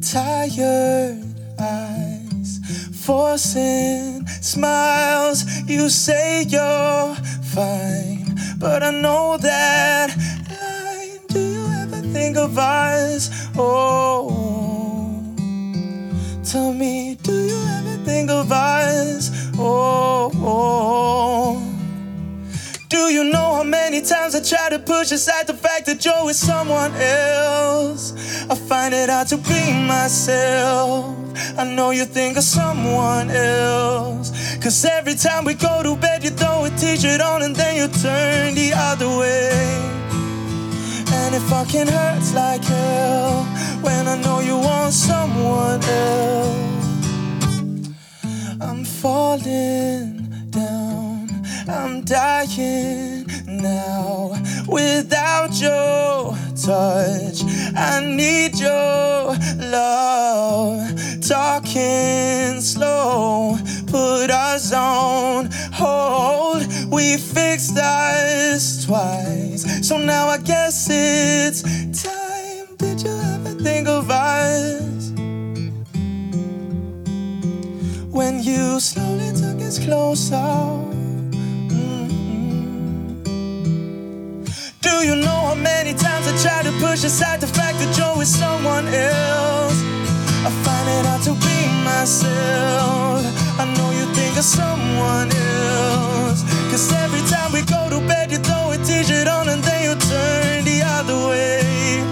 Tired 0.00 1.33
eyes, 1.58 2.60
forcing 3.04 4.26
smiles. 4.26 5.44
You 5.66 5.88
say 5.88 6.44
you're 6.44 7.14
fine, 7.54 8.34
but 8.58 8.82
I 8.82 8.90
know 8.90 9.36
that 9.38 10.16
line. 10.50 11.20
Do 11.28 11.40
you 11.40 11.66
ever 11.82 12.00
think 12.12 12.36
of 12.36 12.58
us? 12.58 13.30
Oh. 13.56 14.54
Tell 16.44 16.72
me, 16.72 17.16
do 17.22 17.32
you 17.32 17.64
ever 17.78 18.04
think 18.04 18.30
of 18.30 18.52
us? 18.52 19.30
Oh, 19.58 20.30
oh. 20.36 21.70
Do 22.88 23.10
you 23.12 23.24
know 23.24 23.54
how 23.56 23.64
many 23.64 24.00
times 24.02 24.36
I 24.36 24.40
try 24.40 24.68
to 24.70 24.78
push 24.78 25.10
aside 25.10 25.48
the 25.48 25.54
fact 25.54 25.86
that 25.86 26.04
you're 26.04 26.24
with 26.24 26.36
someone 26.36 26.94
else? 26.94 28.12
I 28.48 28.54
find 28.54 28.94
it 28.94 29.10
hard 29.10 29.26
to 29.28 29.36
be 29.36 29.72
myself. 29.72 31.23
I 31.56 31.64
know 31.64 31.90
you 31.90 32.04
think 32.04 32.36
of 32.36 32.44
someone 32.44 33.30
else. 33.30 34.56
Cause 34.56 34.84
every 34.84 35.14
time 35.14 35.44
we 35.44 35.54
go 35.54 35.82
to 35.82 35.96
bed, 35.96 36.24
you 36.24 36.30
throw 36.30 36.64
a 36.64 36.70
t 36.70 36.96
shirt 36.96 37.20
on 37.20 37.42
and 37.42 37.54
then 37.54 37.76
you 37.76 37.88
turn 37.88 38.54
the 38.54 38.72
other 38.74 39.08
way. 39.08 39.50
And 41.12 41.34
it 41.34 41.42
fucking 41.42 41.88
hurts 41.88 42.34
like 42.34 42.64
hell 42.64 43.44
when 43.82 44.08
I 44.08 44.16
know 44.22 44.40
you 44.40 44.56
want 44.56 44.92
someone 44.92 45.82
else. 45.82 46.74
I'm 48.60 48.84
falling 48.84 50.48
down, 50.50 51.28
I'm 51.68 52.02
dying 52.04 53.26
now 53.46 54.32
without 54.68 55.52
your 55.60 56.36
touch. 56.56 57.42
I 57.76 58.00
need 58.04 58.58
your 58.58 59.36
love. 59.70 61.03
Talking 61.28 62.60
slow, 62.60 63.56
put 63.86 64.30
us 64.30 64.72
on 64.72 65.48
hold. 65.72 66.66
We 66.92 67.16
fixed 67.16 67.78
us 67.78 68.84
twice, 68.84 69.88
so 69.88 69.96
now 69.96 70.28
I 70.28 70.38
guess 70.38 70.88
it's 70.90 71.62
time. 72.02 72.76
Did 72.76 73.02
you 73.02 73.10
ever 73.10 73.54
think 73.62 73.88
of 73.88 74.10
us? 74.10 74.94
when 78.14 78.40
you 78.40 78.78
slowly 78.78 79.32
took 79.32 79.60
us 79.60 79.84
closer. 79.84 80.36
Mm-hmm. 81.74 82.44
Do 84.80 84.90
you 85.04 85.16
know 85.16 85.40
how 85.48 85.56
many 85.56 85.94
times 85.94 86.28
I 86.28 86.36
tried 86.40 86.64
to 86.66 86.72
push 86.78 87.02
aside 87.02 87.40
the 87.40 87.48
fact 87.48 87.78
that 87.78 87.98
you're 87.98 88.16
with 88.16 88.28
someone 88.28 88.86
else? 88.86 89.93
I 90.46 90.50
find 90.50 90.88
it 90.90 91.06
hard 91.06 91.22
to 91.22 91.32
be 91.40 91.56
myself. 91.88 93.24
I 93.58 93.64
know 93.76 93.90
you 93.96 94.04
think 94.12 94.36
of 94.36 94.44
someone 94.44 95.30
else. 95.32 96.44
Cause 96.70 96.92
every 96.92 97.22
time 97.32 97.50
we 97.52 97.62
go 97.62 97.88
to 97.88 97.98
bed, 98.06 98.30
you 98.30 98.36
throw 98.38 98.72
a 98.72 98.76
t 98.76 99.02
shirt 99.04 99.26
on 99.26 99.48
and 99.48 99.62
then 99.64 99.80
you 99.88 99.94
turn 99.96 100.64
the 100.64 100.82
other 100.84 101.16
way. 101.28 102.04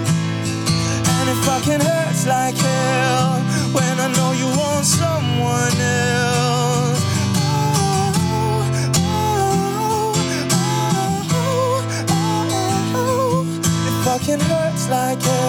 And 1.13 1.29
it 1.29 1.37
fucking 1.45 1.81
hurts 1.81 2.25
like 2.25 2.55
hell 2.55 3.37
when 3.77 3.99
I 3.99 4.07
know 4.17 4.31
you 4.33 4.47
want 4.57 4.85
someone 4.85 5.77
else. 5.77 7.01
Oh, 7.37 8.17
oh, 8.17 8.63
oh, 8.97 10.13
oh, 10.57 11.29
oh. 11.33 11.83
oh, 12.09 12.57
oh, 12.95 12.97
oh. 12.97 14.03
Fucking 14.05 14.39
hurts 14.39 14.89
like 14.89 15.21
hell. 15.21 15.42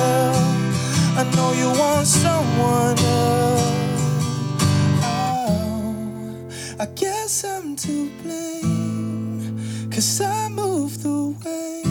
I 1.24 1.36
know 1.36 1.52
you 1.52 1.68
want 1.78 2.06
someone 2.06 2.98
else. 2.98 4.02
Oh, 5.02 6.36
I 6.78 6.86
guess 6.94 7.44
I'm 7.44 7.76
to 7.76 8.10
blame. 8.22 9.58
Cause 9.90 10.20
I 10.20 10.48
moved 10.50 11.02
the 11.02 11.34
way 11.42 11.82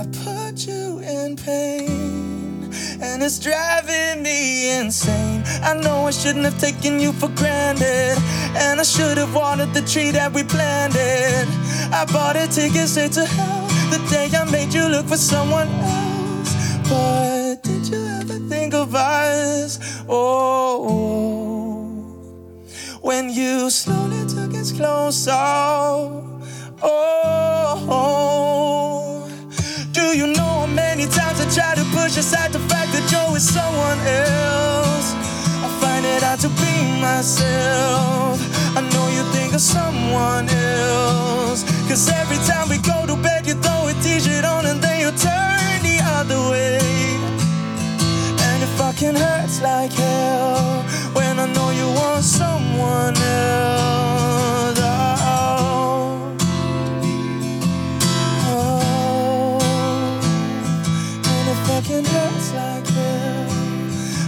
I 0.00 0.04
put 0.24 0.66
you 0.66 1.00
in 1.00 1.36
pain, 1.36 2.72
and 3.02 3.22
it's 3.22 3.38
driving 3.38 4.22
me 4.22 4.78
insane. 4.78 5.42
I 5.62 5.74
know 5.74 6.06
I 6.06 6.10
shouldn't 6.10 6.46
have 6.46 6.58
taken 6.58 6.98
you 7.00 7.12
for 7.12 7.28
granted, 7.30 8.16
and 8.56 8.80
I 8.80 8.84
should 8.84 9.18
have 9.18 9.34
watered 9.34 9.74
the 9.74 9.82
tree 9.82 10.12
that 10.12 10.32
we 10.32 10.44
planted. 10.44 11.46
I 11.92 12.06
bought 12.10 12.36
a 12.36 12.46
ticket 12.48 12.88
straight 12.88 13.12
to 13.12 13.26
hell 13.26 13.66
the 13.90 13.98
day 14.08 14.30
I 14.34 14.50
made 14.50 14.72
you 14.72 14.88
look 14.88 15.06
for 15.06 15.18
someone 15.18 15.68
else. 15.68 16.54
But 16.88 17.37
think 18.70 18.82
of 18.82 18.94
us? 18.94 19.78
Oh, 20.08 20.84
when 23.00 23.30
you 23.30 23.70
slowly 23.70 24.26
took 24.28 24.52
us 24.54 24.72
closer. 24.72 25.32
Oh, 26.82 27.78
do 29.92 30.02
you 30.16 30.26
know 30.26 30.60
how 30.60 30.66
many 30.66 31.06
times 31.06 31.40
I 31.40 31.48
try 31.50 31.74
to 31.76 31.84
push 31.96 32.18
aside 32.18 32.52
the 32.52 32.58
fact 32.58 32.92
that 32.92 33.10
you're 33.10 33.32
with 33.32 33.42
someone 33.42 33.98
else? 34.06 35.14
I 35.64 35.68
find 35.80 36.04
it 36.04 36.22
hard 36.22 36.40
to 36.40 36.48
be 36.60 37.00
myself. 37.00 38.38
I 38.76 38.80
know 38.92 39.08
you 39.16 39.24
think 39.32 39.54
of 39.54 39.60
someone 39.60 40.48
else. 40.48 41.64
Cause 41.88 42.10
every 42.10 42.38
time 42.46 42.68
we 42.68 42.76
go 42.78 43.06
to 43.06 43.16
someone 52.22 53.16
else. 53.16 54.78
Oh. 54.80 56.36
Oh, 58.50 59.58
and 61.24 61.48
it 61.48 61.58
fucking 61.66 62.04
hurts 62.04 62.48
like 62.54 62.86
hell. 62.86 63.48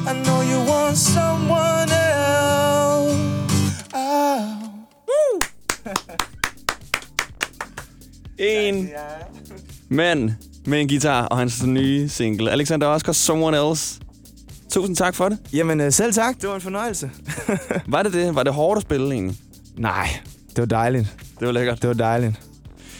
I 0.08 0.12
know 0.24 0.40
you 0.42 0.58
want 0.70 0.96
someone 0.96 1.90
else. 1.90 3.16
Oh. 3.94 5.38
En 8.38 8.88
mand 9.88 10.30
med 10.66 10.80
en 10.80 10.88
guitar 10.88 11.26
og 11.26 11.38
hans 11.38 11.62
nye 11.62 12.08
single. 12.08 12.50
Alexander 12.50 12.86
Oscar, 12.86 13.12
Someone 13.12 13.56
Else. 13.56 14.00
Tusind 14.70 14.96
tak 14.96 15.14
for 15.14 15.28
det. 15.28 15.38
Jamen 15.52 15.80
øh, 15.80 15.92
selv 15.92 16.12
tak, 16.12 16.40
det 16.40 16.48
var 16.48 16.54
en 16.54 16.60
fornøjelse. 16.60 17.10
Var 17.86 18.02
det 18.02 18.12
det? 18.12 18.34
Var 18.34 18.42
det 18.42 18.52
hårdt 18.52 18.76
at 18.76 18.82
spille 18.82 19.12
egentlig? 19.14 19.36
Nej, 19.76 20.08
det 20.48 20.58
var 20.58 20.64
dejligt. 20.66 21.16
Det 21.40 21.46
var 21.46 21.52
lækkert. 21.52 21.82
Det 21.82 21.88
var 21.88 21.94
dejligt. 21.94 22.40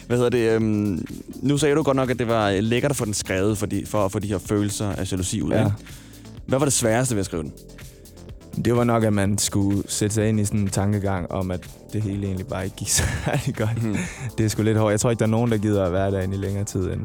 Hvad 0.07 0.17
hedder 0.17 0.31
det? 0.31 0.51
Øhm, 0.51 1.07
nu 1.43 1.59
sagde 1.59 1.75
du 1.75 1.83
godt 1.83 1.97
nok, 1.97 2.11
at 2.11 2.19
det 2.19 2.29
var 2.29 2.51
lækkert 2.51 2.91
at 2.91 2.97
få 2.97 3.05
den 3.05 3.15
skrevet 3.15 3.59
for, 3.59 3.67
de, 3.67 3.87
for 3.87 4.05
at 4.05 4.13
få 4.13 4.19
de 4.19 4.29
her 4.29 4.39
følelser 4.39 4.89
af 4.93 5.13
jalousi 5.13 5.43
ud. 5.43 5.51
Ja. 5.51 5.59
ikke? 5.59 5.71
Hvad 6.47 6.59
var 6.59 6.67
det 6.67 6.73
sværeste 6.73 7.15
ved 7.15 7.21
at 7.21 7.27
skrive 7.27 7.43
den? 7.43 7.53
Det 8.65 8.77
var 8.77 8.85
nok, 8.85 9.05
at 9.05 9.13
man 9.13 9.39
skulle 9.39 9.83
sætte 9.89 10.15
sig 10.15 10.29
ind 10.29 10.41
i 10.41 10.45
sådan 10.45 10.61
en 10.61 10.69
tankegang 10.69 11.31
om, 11.31 11.51
at 11.51 11.61
det 11.93 12.03
hele 12.03 12.27
egentlig 12.27 12.47
bare 12.47 12.65
ikke 12.65 12.77
gik 12.77 12.89
særlig 13.25 13.55
godt. 13.57 13.83
Mhm. 13.83 13.97
Det 14.39 14.45
er 14.45 14.49
sgu 14.49 14.63
lidt 14.63 14.79
hårdt. 14.79 14.93
Jeg 14.93 15.01
tror 15.01 15.11
ikke, 15.11 15.19
der 15.21 15.27
er 15.27 15.31
nogen, 15.31 15.51
der 15.51 15.59
gider 15.59 15.85
at 15.85 15.93
være 15.93 16.11
derinde 16.11 16.37
i 16.37 16.41
længere 16.41 16.65
tid, 16.65 16.91
end 16.93 17.01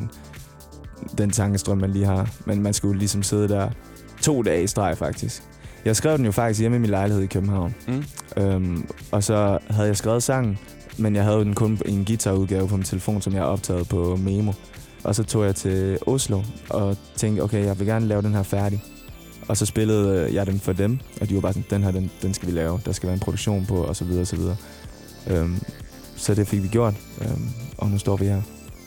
den 1.18 1.32
tankestrøm, 1.32 1.78
man 1.78 1.92
lige 1.92 2.06
har. 2.06 2.30
Men 2.46 2.62
man 2.64 2.74
skulle 2.74 3.00
ligesom 3.00 3.24
sidde 3.24 3.48
der 3.48 3.70
to 4.26 4.42
dage 4.42 4.64
i 4.64 4.68
streg, 4.68 4.98
faktisk. 4.98 5.44
Jeg 5.86 5.96
skrev 5.96 6.18
den 6.18 6.26
jo 6.26 6.32
faktisk 6.32 6.60
hjemme 6.60 6.78
i 6.78 6.80
min 6.80 6.90
lejlighed 6.90 7.24
i 7.24 7.28
København. 7.28 7.76
Mm. 7.88 8.04
Øhm, 8.38 8.90
og 9.12 9.24
så 9.24 9.58
havde 9.70 9.88
jeg 9.88 9.98
skrevet 9.98 10.24
sangen, 10.24 10.60
men 10.98 11.16
jeg 11.16 11.24
havde 11.24 11.40
den 11.40 11.54
kun 11.54 11.80
i 11.86 11.92
en 11.92 12.06
guitarudgave 12.06 12.68
på 12.68 12.76
min 12.78 12.84
telefon, 12.84 13.22
som 13.22 13.34
jeg 13.34 13.44
optaget 13.44 13.90
på 13.90 14.16
Memo. 14.16 14.52
Og 15.04 15.16
så 15.16 15.24
tog 15.24 15.46
jeg 15.46 15.56
til 15.56 15.98
Oslo 16.08 16.42
og 16.70 16.98
tænkte, 17.16 17.42
okay, 17.42 17.66
jeg 17.66 17.80
vil 17.80 17.88
gerne 17.88 18.08
lave 18.08 18.22
den 18.22 18.34
her 18.34 18.44
færdig. 18.44 18.84
Og 19.48 19.58
så 19.58 19.66
spillede 19.66 20.34
jeg 20.34 20.46
den 20.46 20.60
for 20.60 20.74
dem, 20.74 21.00
og 21.22 21.30
de 21.30 21.36
var 21.36 21.42
bare 21.42 21.54
sådan, 21.54 21.66
den 21.70 21.84
her, 21.84 21.92
den, 21.92 22.12
den 22.22 22.34
skal 22.34 22.48
vi 22.48 22.54
lave. 22.54 22.80
Der 22.86 22.92
skal 22.92 23.08
være 23.08 23.14
en 23.14 23.20
produktion 23.20 23.66
på, 23.66 23.76
og 23.76 23.96
så 23.96 24.06
videre, 24.06 24.22
og 24.22 24.28
så 24.28 24.36
videre. 24.36 24.56
Øhm, 25.28 25.60
så 26.16 26.36
det 26.36 26.48
fik 26.48 26.64
vi 26.64 26.68
gjort, 26.68 26.94
øhm, 27.22 27.50
og 27.78 27.90
nu 27.90 27.98
står 27.98 28.18
vi 28.18 28.26
her. 28.26 28.42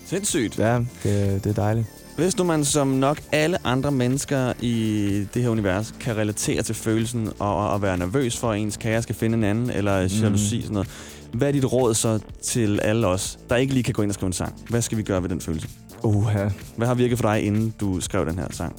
Sindssygt. 0.06 0.58
Ja, 0.58 0.78
det, 1.02 1.44
det 1.44 1.46
er 1.46 1.62
dejligt. 1.62 1.86
Hvis 2.18 2.34
du 2.34 2.44
man 2.44 2.64
som 2.64 2.88
nok 2.88 3.20
alle 3.32 3.66
andre 3.66 3.92
mennesker 3.92 4.52
i 4.60 5.26
det 5.34 5.42
her 5.42 5.48
univers 5.48 5.94
kan 6.00 6.16
relatere 6.16 6.62
til 6.62 6.74
følelsen 6.74 7.28
og 7.38 7.74
at 7.74 7.82
være 7.82 7.98
nervøs 7.98 8.36
for, 8.36 8.50
at 8.50 8.60
ens 8.60 8.76
kære 8.76 9.02
skal 9.02 9.14
finde 9.14 9.38
en 9.38 9.44
anden, 9.44 9.70
eller 9.70 10.20
jalousi 10.22 10.62
sådan 10.62 10.72
noget. 10.74 10.88
Hvad 11.32 11.48
er 11.48 11.52
dit 11.52 11.72
råd 11.72 11.94
så 11.94 12.18
til 12.42 12.80
alle 12.80 13.06
os, 13.06 13.38
der 13.50 13.56
ikke 13.56 13.72
lige 13.72 13.82
kan 13.82 13.94
gå 13.94 14.02
ind 14.02 14.10
og 14.10 14.14
skrive 14.14 14.26
en 14.26 14.32
sang? 14.32 14.54
Hvad 14.68 14.82
skal 14.82 14.98
vi 14.98 15.02
gøre 15.02 15.22
ved 15.22 15.28
den 15.28 15.40
følelse? 15.40 15.68
Uha. 16.02 16.48
Hvad 16.76 16.86
har 16.86 16.94
virket 16.94 17.18
for 17.18 17.28
dig, 17.28 17.42
inden 17.42 17.74
du 17.80 18.00
skrev 18.00 18.26
den 18.26 18.38
her 18.38 18.46
sang? 18.50 18.76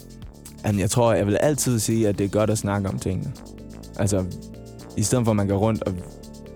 Jamen, 0.66 0.80
jeg 0.82 0.90
tror, 0.90 1.14
jeg 1.14 1.28
vil 1.28 1.36
altid 1.36 1.80
sige, 1.80 2.08
at 2.08 2.18
det 2.18 2.24
er 2.24 2.30
godt 2.30 2.50
at 2.50 2.58
snakke 2.58 2.90
om 2.90 3.00
tingene. 3.00 3.32
Altså, 4.00 4.26
i 4.98 5.04
stedet 5.04 5.26
for 5.26 5.32
at 5.32 5.36
man 5.36 5.48
går 5.48 5.58
rundt 5.58 5.84
og 5.84 5.94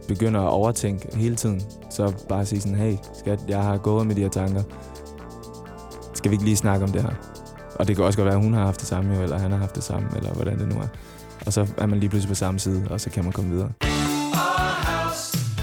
begynder 0.08 0.42
at 0.42 0.50
overtænke 0.50 1.18
hele 1.18 1.36
tiden, 1.36 1.62
så 1.92 2.14
bare 2.30 2.46
sige 2.46 2.62
sådan, 2.62 2.78
hey, 2.78 2.96
skat, 3.20 3.40
jeg 3.48 3.62
har 3.62 3.78
gået 3.78 4.08
med 4.08 4.16
de 4.16 4.22
her 4.22 4.30
tanker. 4.30 4.64
Skal 6.24 6.32
vi 6.32 6.36
ikke 6.36 6.46
lige 6.46 6.58
snakke 6.58 6.86
om 6.86 6.92
det 6.92 7.02
her? 7.02 7.10
Og 7.80 7.88
det 7.88 7.96
kan 7.96 8.06
også 8.06 8.18
godt 8.18 8.26
være, 8.26 8.36
at 8.36 8.44
hun 8.44 8.54
har 8.54 8.66
haft 8.66 8.80
det 8.80 8.88
samme, 8.88 9.16
jo, 9.16 9.22
eller 9.24 9.40
han 9.40 9.52
har 9.52 9.58
haft 9.58 9.76
det 9.76 9.84
samme, 9.84 10.08
eller 10.16 10.34
hvordan 10.34 10.60
det 10.60 10.68
nu 10.68 10.76
er. 10.76 10.88
Og 11.46 11.54
så 11.54 11.68
er 11.78 11.86
man 11.86 12.00
lige 12.00 12.10
pludselig 12.10 12.30
på 12.30 12.36
samme 12.36 12.60
side, 12.60 12.88
og 12.90 13.02
så 13.02 13.10
kan 13.10 13.24
man 13.24 13.34
komme 13.34 13.52
videre. 13.52 13.70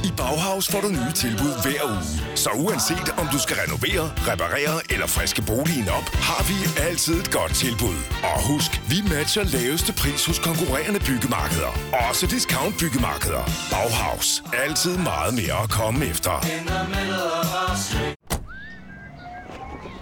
I 0.04 0.10
Bauhaus 0.16 0.68
får 0.72 0.80
du 0.80 0.88
nye 0.88 1.12
tilbud 1.14 1.52
hver 1.62 1.82
uge. 1.92 2.36
Så 2.36 2.50
uanset 2.64 3.08
om 3.20 3.26
du 3.32 3.38
skal 3.38 3.56
renovere, 3.64 4.04
reparere 4.30 4.76
eller 4.90 5.06
friske 5.06 5.42
boligen 5.42 5.88
op, 5.98 6.06
har 6.28 6.42
vi 6.50 6.56
altid 6.88 7.14
et 7.20 7.30
godt 7.30 7.54
tilbud. 7.54 7.98
Og 8.22 8.38
husk, 8.52 8.70
vi 8.92 8.98
matcher 9.14 9.44
laveste 9.44 9.92
pris 9.92 10.26
hos 10.26 10.38
konkurrerende 10.38 11.00
byggemarkeder. 11.08 11.72
Også 12.08 12.26
discount 12.26 12.74
byggemarkeder. 12.80 13.44
Bauhaus. 13.72 14.42
Altid 14.64 14.94
meget 14.96 15.34
mere 15.40 15.56
at 15.62 15.70
komme 15.70 16.06
efter. 16.06 16.34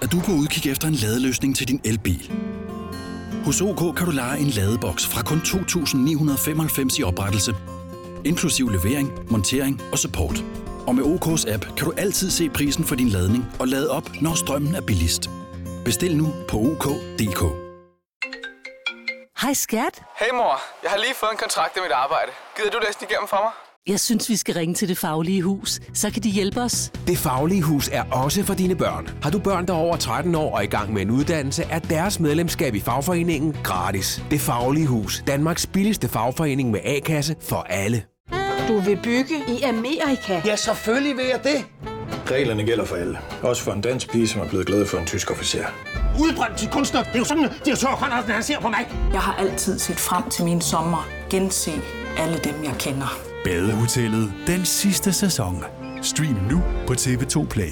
Er 0.02 0.06
du 0.06 0.20
på 0.26 0.32
udkig 0.32 0.72
efter 0.72 0.88
en 0.88 0.94
ladeløsning 0.94 1.56
til 1.56 1.68
din 1.68 1.80
elbil? 1.84 2.32
Hos 3.44 3.60
OK 3.60 3.96
kan 3.96 4.06
du 4.06 4.12
lege 4.12 4.38
en 4.38 4.46
ladeboks 4.46 5.06
fra 5.06 5.22
kun 5.22 5.38
2.995 5.38 7.00
i 7.00 7.02
oprettelse, 7.02 7.54
inklusiv 8.24 8.68
levering, 8.68 9.30
montering 9.30 9.82
og 9.92 9.98
support. 9.98 10.44
Og 10.86 10.94
med 10.94 11.04
OK's 11.04 11.52
app 11.54 11.64
kan 11.76 11.86
du 11.86 11.92
altid 11.96 12.30
se 12.30 12.48
prisen 12.48 12.84
for 12.84 12.94
din 12.94 13.08
ladning 13.08 13.44
og 13.60 13.68
lade 13.68 13.90
op, 13.90 14.10
når 14.20 14.34
strømmen 14.34 14.74
er 14.74 14.80
billigst. 14.80 15.30
Bestil 15.84 16.16
nu 16.16 16.34
på 16.48 16.56
OK.dk. 16.56 17.42
Hej 19.42 19.54
skat. 19.54 20.02
Hey 20.20 20.32
mor, 20.32 20.60
jeg 20.82 20.90
har 20.90 20.98
lige 20.98 21.14
fået 21.14 21.32
en 21.32 21.38
kontrakt 21.38 21.76
i 21.76 21.80
mit 21.80 21.92
arbejde. 21.92 22.32
Gider 22.56 22.70
du 22.70 22.78
læse 22.86 22.98
den 23.00 23.06
igennem 23.10 23.28
for 23.28 23.40
mig? 23.44 23.67
Jeg 23.88 24.00
synes, 24.00 24.28
vi 24.28 24.36
skal 24.36 24.54
ringe 24.54 24.74
til 24.74 24.88
Det 24.88 24.98
Faglige 24.98 25.42
Hus. 25.42 25.80
Så 25.94 26.10
kan 26.10 26.22
de 26.22 26.30
hjælpe 26.30 26.60
os. 26.60 26.92
Det 27.06 27.18
Faglige 27.18 27.62
Hus 27.62 27.88
er 27.92 28.02
også 28.02 28.42
for 28.42 28.54
dine 28.54 28.76
børn. 28.76 29.08
Har 29.22 29.30
du 29.30 29.38
børn, 29.38 29.66
der 29.66 29.72
er 29.72 29.78
over 29.78 29.96
13 29.96 30.34
år 30.34 30.56
og 30.56 30.64
i 30.64 30.66
gang 30.66 30.92
med 30.92 31.02
en 31.02 31.10
uddannelse, 31.10 31.64
er 31.70 31.78
deres 31.78 32.20
medlemskab 32.20 32.74
i 32.74 32.80
fagforeningen 32.80 33.56
gratis. 33.64 34.22
Det 34.30 34.40
Faglige 34.40 34.86
Hus. 34.86 35.22
Danmarks 35.26 35.66
billigste 35.66 36.08
fagforening 36.08 36.70
med 36.70 36.80
A-kasse 36.84 37.36
for 37.40 37.66
alle. 37.68 38.02
Du 38.68 38.80
vil 38.80 38.98
bygge 39.02 39.34
i 39.48 39.62
Amerika? 39.62 40.40
Ja, 40.44 40.56
selvfølgelig 40.56 41.16
vil 41.16 41.24
jeg 41.24 41.40
det. 41.44 41.64
Reglerne 42.30 42.64
gælder 42.64 42.84
for 42.84 42.96
alle. 42.96 43.18
Også 43.42 43.62
for 43.62 43.72
en 43.72 43.80
dansk 43.80 44.10
pige, 44.12 44.28
som 44.28 44.40
er 44.40 44.48
blevet 44.48 44.66
glad 44.66 44.86
for 44.86 44.98
en 44.98 45.06
tysk 45.06 45.30
officer. 45.30 45.64
Udbrændt 46.20 46.58
til 46.58 46.68
kunstner. 46.68 47.02
Det 47.02 47.14
er 47.14 47.18
jo 47.18 47.24
sådan, 47.24 47.44
at 47.44 47.52
direktør 47.64 47.88
Conradsen, 47.88 48.32
han 48.32 48.42
ser 48.42 48.60
på 48.60 48.68
mig. 48.68 48.88
Jeg 49.12 49.20
har 49.20 49.34
altid 49.34 49.78
set 49.78 49.96
frem 49.96 50.30
til 50.30 50.44
min 50.44 50.60
sommer. 50.60 51.08
Gense 51.30 51.72
alle 52.18 52.38
dem, 52.44 52.64
jeg 52.64 52.74
kender. 52.78 53.27
Badehotellet 53.44 54.32
den 54.46 54.64
sidste 54.64 55.12
sæson. 55.12 55.64
Stream 56.02 56.36
nu 56.50 56.62
på 56.86 56.92
TV2 56.92 57.46
Play. 57.46 57.70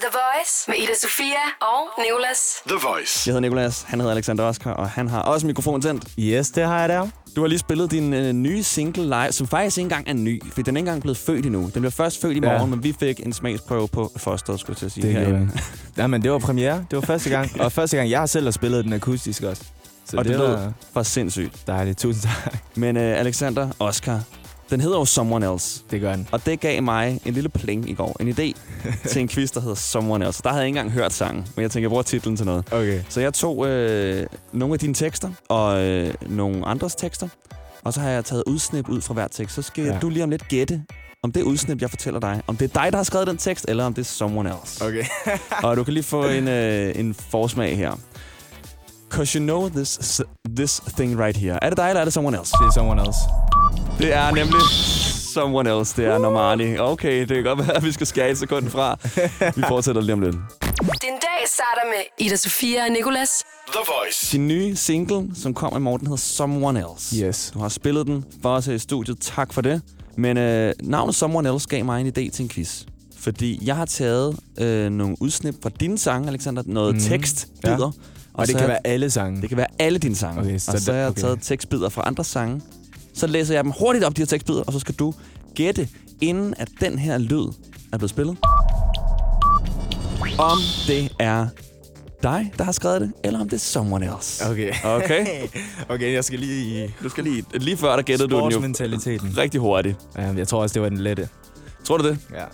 The 0.00 0.10
Voice 0.12 0.64
med 0.68 0.76
Ida 0.76 0.94
Sofia 1.02 1.42
og 1.60 2.02
Nicolas. 2.04 2.38
The 2.66 2.76
Voice. 2.88 3.28
Jeg 3.28 3.32
hedder 3.32 3.40
Nikolas, 3.40 3.82
han 3.82 4.00
hedder 4.00 4.12
Alexander 4.14 4.44
Oskar, 4.44 4.72
og 4.72 4.90
han 4.90 5.08
har 5.08 5.22
også 5.22 5.46
mikrofon 5.46 5.80
tændt. 5.82 6.04
Yes, 6.18 6.50
det 6.50 6.64
har 6.64 6.80
jeg 6.80 6.88
der. 6.88 7.08
Du 7.36 7.40
har 7.40 7.48
lige 7.48 7.58
spillet 7.58 7.90
din 7.90 8.12
øh, 8.14 8.32
nye 8.32 8.62
single 8.62 9.04
live, 9.04 9.32
som 9.32 9.46
faktisk 9.46 9.78
ikke 9.78 9.84
engang 9.84 10.08
er 10.08 10.12
ny, 10.12 10.42
for 10.52 10.62
den 10.62 10.76
er 10.76 10.80
ikke 10.80 10.88
engang 10.88 11.02
blevet 11.02 11.16
født 11.18 11.46
endnu. 11.46 11.60
Den 11.62 11.72
bliver 11.72 11.90
først 11.90 12.20
født 12.20 12.36
i 12.36 12.40
morgen, 12.40 12.60
ja. 12.60 12.66
men 12.66 12.82
vi 12.84 12.94
fik 13.00 13.26
en 13.26 13.32
smagsprøve 13.32 13.88
på 13.88 14.12
Foster, 14.16 14.56
skulle 14.56 14.74
jeg 14.74 14.78
til 14.78 14.86
at 14.86 14.92
sige. 14.92 15.02
Det 15.06 15.12
herinde. 15.12 15.38
gjorde 15.38 15.50
Ja, 16.02 16.06
men 16.06 16.22
det 16.22 16.32
var 16.32 16.38
premiere. 16.38 16.84
Det 16.90 16.96
var 16.96 17.02
første 17.04 17.30
gang. 17.30 17.60
Og 17.60 17.72
første 17.72 17.96
gang, 17.96 18.10
jeg 18.10 18.18
har 18.18 18.26
selv 18.26 18.46
har 18.46 18.50
spillet 18.50 18.84
den 18.84 18.92
akustisk 18.92 19.42
også. 19.42 19.62
Så 20.04 20.16
og 20.16 20.24
det, 20.24 20.32
det 20.32 20.40
var 20.42 20.48
lød 20.48 20.72
for 20.92 21.02
sindssygt. 21.02 21.66
Dejligt. 21.66 21.98
Tusind 21.98 22.22
tak. 22.22 22.58
Men 22.74 22.96
uh, 22.96 23.02
Alexander 23.02 23.68
Oscar, 23.78 24.20
den 24.72 24.80
hedder 24.80 24.98
jo 24.98 25.04
Someone 25.04 25.52
Else. 25.52 25.82
Det 25.90 26.00
gør 26.00 26.16
den. 26.16 26.28
Og 26.32 26.46
det 26.46 26.60
gav 26.60 26.82
mig 26.82 27.20
en 27.24 27.34
lille 27.34 27.48
pling 27.48 27.90
i 27.90 27.94
går. 27.94 28.16
En 28.20 28.28
idé 28.28 28.52
til 29.08 29.22
en 29.22 29.28
quiz, 29.28 29.50
der 29.50 29.60
hedder 29.60 29.74
Someone 29.74 30.26
Else. 30.26 30.42
Der 30.42 30.48
havde 30.48 30.60
jeg 30.60 30.66
ikke 30.66 30.78
engang 30.78 30.92
hørt 30.92 31.12
sangen, 31.12 31.46
men 31.56 31.62
jeg 31.62 31.70
tænker, 31.70 31.84
jeg 31.84 31.90
bruger 31.90 32.02
titlen 32.02 32.36
til 32.36 32.46
noget. 32.46 32.72
Okay. 32.72 33.00
Så 33.08 33.20
jeg 33.20 33.34
tog 33.34 33.66
øh, 33.66 34.26
nogle 34.52 34.74
af 34.74 34.78
dine 34.78 34.94
tekster 34.94 35.30
og 35.48 35.84
øh, 35.84 36.14
nogle 36.26 36.66
andres 36.66 36.94
tekster, 36.94 37.28
og 37.84 37.92
så 37.92 38.00
har 38.00 38.08
jeg 38.10 38.24
taget 38.24 38.42
udsnip 38.46 38.88
ud 38.88 39.00
fra 39.00 39.14
hver 39.14 39.28
tekst. 39.28 39.54
Så 39.54 39.62
skal. 39.62 39.84
Ja. 39.84 39.98
du 40.02 40.08
lige 40.08 40.24
om 40.24 40.30
lidt 40.30 40.48
gætte, 40.48 40.82
om 41.22 41.32
det 41.32 41.42
udsnip, 41.42 41.80
jeg 41.80 41.90
fortæller 41.90 42.20
dig, 42.20 42.42
om 42.46 42.56
det 42.56 42.74
er 42.76 42.80
dig, 42.82 42.92
der 42.92 42.96
har 42.96 43.04
skrevet 43.04 43.26
den 43.26 43.36
tekst, 43.36 43.64
eller 43.68 43.84
om 43.84 43.94
det 43.94 44.02
er 44.02 44.06
someone 44.06 44.50
else. 44.50 44.84
Okay. 44.84 45.04
og 45.64 45.76
du 45.76 45.84
kan 45.84 45.94
lige 45.94 46.04
få 46.04 46.24
en, 46.24 46.48
øh, 46.48 46.92
en 46.96 47.14
forsmag 47.14 47.76
her. 47.76 47.92
Cause 49.10 49.38
you 49.38 49.44
know 49.44 49.68
this, 49.68 50.20
this 50.56 50.80
thing 50.96 51.20
right 51.20 51.36
here. 51.36 51.58
Er 51.62 51.68
det 51.68 51.78
dig, 51.78 51.88
eller 51.88 52.00
er 52.00 52.04
det 52.04 52.12
someone 52.12 52.38
else? 52.38 52.52
Det 52.60 52.66
er 52.66 52.72
someone 52.72 53.00
else. 53.00 53.41
Det 53.98 54.14
er 54.14 54.30
nemlig 54.34 54.60
someone 55.34 55.78
else. 55.78 55.96
Det 55.96 56.04
er 56.06 56.18
Normani. 56.18 56.78
Okay, 56.78 57.20
det 57.20 57.28
kan 57.28 57.44
godt 57.44 57.58
være, 57.58 57.76
at 57.76 57.84
vi 57.84 57.92
skal 57.92 58.06
skære 58.06 58.30
et 58.30 58.38
sekund 58.38 58.68
fra. 58.70 58.96
Vi 59.56 59.62
fortsætter 59.68 60.02
lige 60.02 60.12
om 60.12 60.20
lidt. 60.20 60.34
Din 61.02 61.10
dag 61.10 61.46
starter 61.46 61.82
med 61.86 62.26
Ida 62.26 62.36
Sofia 62.36 62.84
og 62.84 62.90
Nicolas. 62.90 63.28
The 63.72 63.80
Voice. 63.86 64.32
Din 64.32 64.48
nye 64.48 64.76
single, 64.76 65.30
som 65.34 65.54
kommer 65.54 65.78
i 65.78 65.82
morgen, 65.82 65.98
den 66.00 66.06
hedder 66.06 66.16
Someone 66.20 66.80
Else. 66.92 67.16
Yes. 67.16 67.50
Du 67.54 67.58
har 67.58 67.68
spillet 67.68 68.06
den 68.06 68.24
for 68.42 68.48
os 68.54 68.66
her 68.66 68.74
i 68.74 68.78
studiet. 68.78 69.18
Tak 69.20 69.52
for 69.52 69.60
det. 69.60 69.82
Men 70.16 70.36
øh, 70.38 70.74
navnet 70.82 71.14
Someone 71.14 71.48
Else 71.52 71.68
gav 71.68 71.84
mig 71.84 72.00
en 72.00 72.06
idé 72.06 72.30
til 72.30 72.42
en 72.42 72.48
quiz. 72.48 72.82
Fordi 73.18 73.58
jeg 73.66 73.76
har 73.76 73.84
taget 73.84 74.36
øh, 74.58 74.90
nogle 74.90 75.16
udsnip 75.20 75.54
fra 75.62 75.70
dine 75.80 75.98
sange, 75.98 76.28
Alexander. 76.28 76.62
Noget 76.66 76.94
mm. 76.94 77.00
tekstbider. 77.00 77.92
Ja. 77.96 78.32
Og 78.34 78.46
det 78.46 78.46
så 78.46 78.52
kan 78.52 78.60
har- 78.60 78.66
være 78.66 78.86
alle 78.86 79.10
sange. 79.10 79.40
Det 79.42 79.48
kan 79.48 79.58
være 79.58 79.66
alle 79.78 79.98
dine 79.98 80.16
sange. 80.16 80.38
Okay, 80.40 80.48
Okay, 80.48 80.58
så 80.58 80.72
og 80.72 80.78
så 80.78 80.92
har 80.92 80.98
jeg 80.98 81.06
det- 81.08 81.12
okay. 81.18 81.20
taget 81.22 81.38
tekstbider 81.42 81.88
fra 81.88 82.02
andre 82.06 82.24
sange. 82.24 82.60
Så 83.14 83.26
læser 83.26 83.54
jeg 83.54 83.64
dem 83.64 83.72
hurtigt 83.80 84.04
op, 84.04 84.16
de 84.16 84.20
her 84.20 84.26
tekstbider, 84.26 84.62
og 84.62 84.72
så 84.72 84.78
skal 84.78 84.94
du 84.94 85.14
gætte, 85.54 85.88
inden 86.20 86.54
at 86.58 86.68
den 86.80 86.98
her 86.98 87.18
lyd 87.18 87.46
er 87.92 87.98
blevet 87.98 88.10
spillet, 88.10 88.36
om 90.38 90.58
det 90.86 91.12
er 91.18 91.46
dig, 92.22 92.52
der 92.58 92.64
har 92.64 92.72
skrevet 92.72 93.00
det, 93.00 93.12
eller 93.24 93.40
om 93.40 93.48
det 93.48 93.56
er 93.56 93.60
someone 93.60 94.06
else. 94.16 94.44
Okay. 94.50 94.72
Okay? 94.84 95.26
okay, 95.94 96.12
jeg 96.12 96.24
skal 96.24 96.38
lige 96.38 96.94
Du 97.02 97.08
skal 97.08 97.24
lige, 97.24 97.44
lige 97.54 97.76
før 97.76 97.96
der 97.96 98.02
gættede 98.02 98.28
du 98.28 98.36
den 98.36 98.44
jo 98.44 98.50
sportsmentaliteten. 98.50 99.34
rigtig 99.38 99.60
hurtigt. 99.60 99.96
Ja, 100.16 100.22
jeg 100.36 100.48
tror 100.48 100.62
også, 100.62 100.74
det 100.74 100.82
var 100.82 100.88
den 100.88 100.98
lette. 100.98 101.28
Tror 101.84 101.96
du 101.96 102.08
det? 102.08 102.18
Ja. 102.34 102.44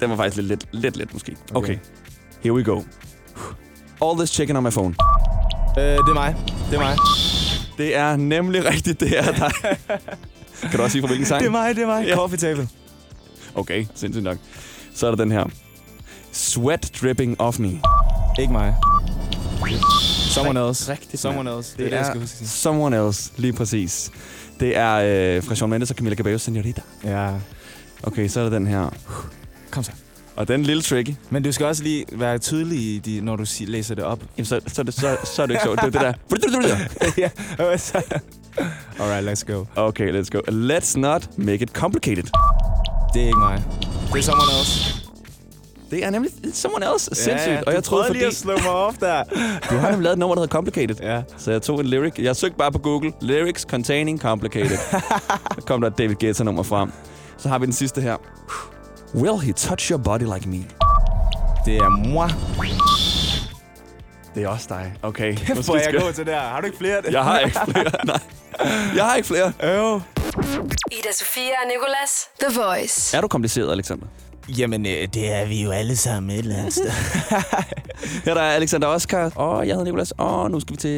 Den 0.00 0.10
var 0.10 0.16
faktisk 0.16 0.36
lidt 0.36 0.48
let, 0.48 0.82
let, 0.82 0.96
let 0.96 1.12
måske. 1.12 1.32
Okay. 1.32 1.56
Okay. 1.56 1.72
okay. 1.72 1.82
Here 2.42 2.52
we 2.54 2.64
go. 2.64 2.82
All 4.02 4.18
this 4.18 4.30
chicken 4.30 4.56
on 4.56 4.62
my 4.62 4.70
phone. 4.70 4.94
Øh, 5.78 5.84
det 5.84 5.98
er 5.98 6.14
mig. 6.14 6.36
Det 6.70 6.76
er 6.76 6.80
mig. 6.80 6.96
Det 7.78 7.96
er 7.96 8.16
nemlig 8.16 8.64
rigtigt, 8.64 9.00
det 9.00 9.18
er 9.18 9.32
dig. 9.32 9.52
kan 10.70 10.76
du 10.76 10.82
også 10.82 10.92
sige 10.92 11.02
fra 11.02 11.06
hvilken 11.06 11.26
sang? 11.26 11.40
Det 11.40 11.46
er 11.46 11.50
mig, 11.50 11.76
det 11.76 11.82
er 11.82 11.86
mig. 11.86 12.06
Ja. 12.06 12.14
Coffee 12.14 12.38
table. 12.38 12.68
Okay, 13.54 13.86
sindssygt 13.94 14.24
nok. 14.24 14.38
Så 14.94 15.06
er 15.06 15.10
der 15.10 15.16
den 15.16 15.32
her. 15.32 15.44
Sweat 16.32 16.90
dripping 17.02 17.40
off 17.40 17.58
me. 17.58 17.80
Ikke 18.38 18.52
mig. 18.52 18.74
Someone 20.30 20.68
else. 20.68 20.92
Rigtigt, 20.92 21.22
Someone 21.22 21.56
else. 21.56 21.76
Det, 21.76 21.86
er 21.86 21.90
det, 21.90 21.96
jeg 21.96 22.06
skal 22.06 22.20
huske. 22.20 22.46
Someone 22.46 23.06
else, 23.06 23.30
lige 23.36 23.52
præcis. 23.52 24.10
Det 24.60 24.76
er 24.76 24.94
øh, 25.36 25.42
fra 25.42 25.54
Shawn 25.54 25.70
Mendes 25.70 25.90
og 25.90 25.96
Camila 25.96 26.16
Cabello, 26.16 26.38
Senorita. 26.38 26.80
Ja. 27.04 27.30
Okay, 28.02 28.28
så 28.28 28.40
er 28.40 28.44
der 28.44 28.50
den 28.58 28.66
her. 28.66 28.90
Kom 29.70 29.82
så. 29.82 29.92
Og 30.36 30.48
den 30.48 30.60
er 30.60 30.64
lille 30.64 30.82
tricky. 30.82 31.14
Men 31.30 31.42
du 31.42 31.52
skal 31.52 31.66
også 31.66 31.82
lige 31.82 32.04
være 32.12 32.38
tydelig, 32.38 32.78
i 32.78 32.98
de, 32.98 33.20
når 33.20 33.36
du 33.36 33.44
si- 33.44 33.64
læser 33.64 33.94
det 33.94 34.04
op. 34.04 34.20
Jamen, 34.38 34.46
så, 34.46 34.60
så, 34.66 34.82
er 34.82 34.84
det, 34.84 34.94
så, 34.94 35.16
så 35.24 35.42
er 35.42 35.46
det 35.46 35.54
ikke 35.54 35.62
sjovt. 35.64 35.80
Det 35.80 35.86
er 35.86 35.90
det 35.90 36.00
der. 36.00 37.32
ja. 37.70 37.76
så- 37.78 38.02
Alright, 39.00 39.28
let's 39.48 39.52
go. 39.54 39.64
Okay, 39.76 40.20
let's 40.22 40.28
go. 40.32 40.38
Let's 40.48 40.98
not 40.98 41.28
make 41.38 41.62
it 41.62 41.70
complicated. 41.70 42.24
Det 43.14 43.22
er 43.22 43.26
ikke 43.26 43.38
mig. 43.38 43.64
Det 44.12 44.18
er 44.18 44.22
someone 44.22 44.50
else. 44.60 44.94
Det 45.90 46.04
er 46.04 46.10
nemlig 46.10 46.30
someone 46.52 46.86
else. 46.94 47.10
Sindssygt. 47.14 47.52
Ja, 47.52 47.62
og 47.66 47.72
jeg 47.74 47.84
troede, 47.84 48.12
lige 48.12 48.14
fordi... 48.14 48.26
at 48.26 48.34
slå 48.36 48.52
mig 48.56 48.70
off 48.72 48.96
der. 48.98 49.24
Du 49.70 49.74
har 49.76 49.90
nemlig 49.90 50.02
lavet 50.04 50.12
et 50.14 50.18
nummer, 50.18 50.34
der 50.34 50.42
hedder 50.42 50.52
Complicated. 50.52 50.96
Ja. 51.02 51.22
Så 51.38 51.50
jeg 51.50 51.62
tog 51.62 51.80
en 51.80 51.86
lyric. 51.86 52.12
Jeg 52.18 52.36
søgte 52.36 52.56
bare 52.58 52.72
på 52.72 52.78
Google. 52.78 53.12
Lyrics 53.22 53.62
containing 53.62 54.20
complicated. 54.20 54.76
så 55.58 55.62
kom 55.66 55.80
der 55.80 55.88
et 55.88 55.98
David 55.98 56.14
Guetta-nummer 56.14 56.62
frem. 56.62 56.92
Så 57.38 57.48
har 57.48 57.58
vi 57.58 57.66
den 57.66 57.72
sidste 57.72 58.00
her. 58.00 58.16
Will 59.16 59.38
he 59.38 59.52
touch 59.52 59.90
your 59.90 59.98
body 59.98 60.24
like 60.34 60.48
me? 60.48 60.64
Det 61.66 61.76
er 61.76 61.88
moi. 61.88 62.28
Det 64.34 64.42
er 64.44 64.48
også 64.48 64.66
dig. 64.68 64.92
Okay. 65.02 65.32
nu 65.48 65.54
Hvor 65.62 65.74
jeg 65.74 65.84
skal- 65.84 66.00
god 66.00 66.12
til 66.12 66.26
det 66.26 66.34
her? 66.34 66.40
Har 66.40 66.60
du 66.60 66.66
ikke 66.66 66.78
flere? 66.78 67.02
Jeg 67.10 67.24
har 67.24 67.38
ikke 67.38 67.58
flere. 67.70 67.90
Nej. 68.06 68.20
Jeg 68.96 69.04
har 69.04 69.14
ikke 69.16 69.26
flere. 69.28 69.52
Øv. 69.62 70.00
Ida 70.92 71.12
Sofia 71.12 71.42
og 71.42 71.68
Nicolas. 71.68 72.28
The 72.40 72.60
Voice. 72.60 73.16
Er 73.16 73.20
du 73.20 73.28
kompliceret, 73.28 73.72
Alexander? 73.72 74.06
Jamen, 74.58 74.86
øh, 74.86 75.08
det 75.14 75.32
er 75.32 75.46
vi 75.46 75.62
jo 75.62 75.70
alle 75.70 75.96
sammen 75.96 76.30
et 76.30 76.38
eller 76.38 76.56
andet 76.56 76.72
sted. 76.72 76.90
Her 78.24 78.34
der 78.34 78.42
er 78.42 78.52
Alexander 78.52 78.88
Oscar, 78.88 79.30
og 79.34 79.66
jeg 79.66 79.74
hedder 79.74 79.84
Nicolas, 79.84 80.12
og 80.18 80.50
nu 80.50 80.60
skal 80.60 80.72
vi 80.72 80.76
til 80.76 80.90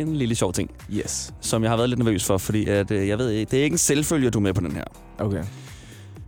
en 0.00 0.16
lille 0.16 0.34
sjov 0.34 0.52
ting, 0.52 0.70
yes. 0.90 1.32
som 1.40 1.62
jeg 1.62 1.70
har 1.70 1.76
været 1.76 1.88
lidt 1.88 1.98
nervøs 1.98 2.24
for, 2.24 2.38
fordi 2.38 2.68
at, 2.68 2.90
øh, 2.90 3.08
jeg 3.08 3.18
ved 3.18 3.30
ikke, 3.30 3.50
det 3.50 3.58
er 3.58 3.64
ikke 3.64 3.74
en 3.74 3.78
selvfølge, 3.78 4.30
du 4.30 4.38
er 4.38 4.42
med 4.42 4.54
på 4.54 4.60
den 4.60 4.72
her. 4.72 4.84
Okay. 5.18 5.42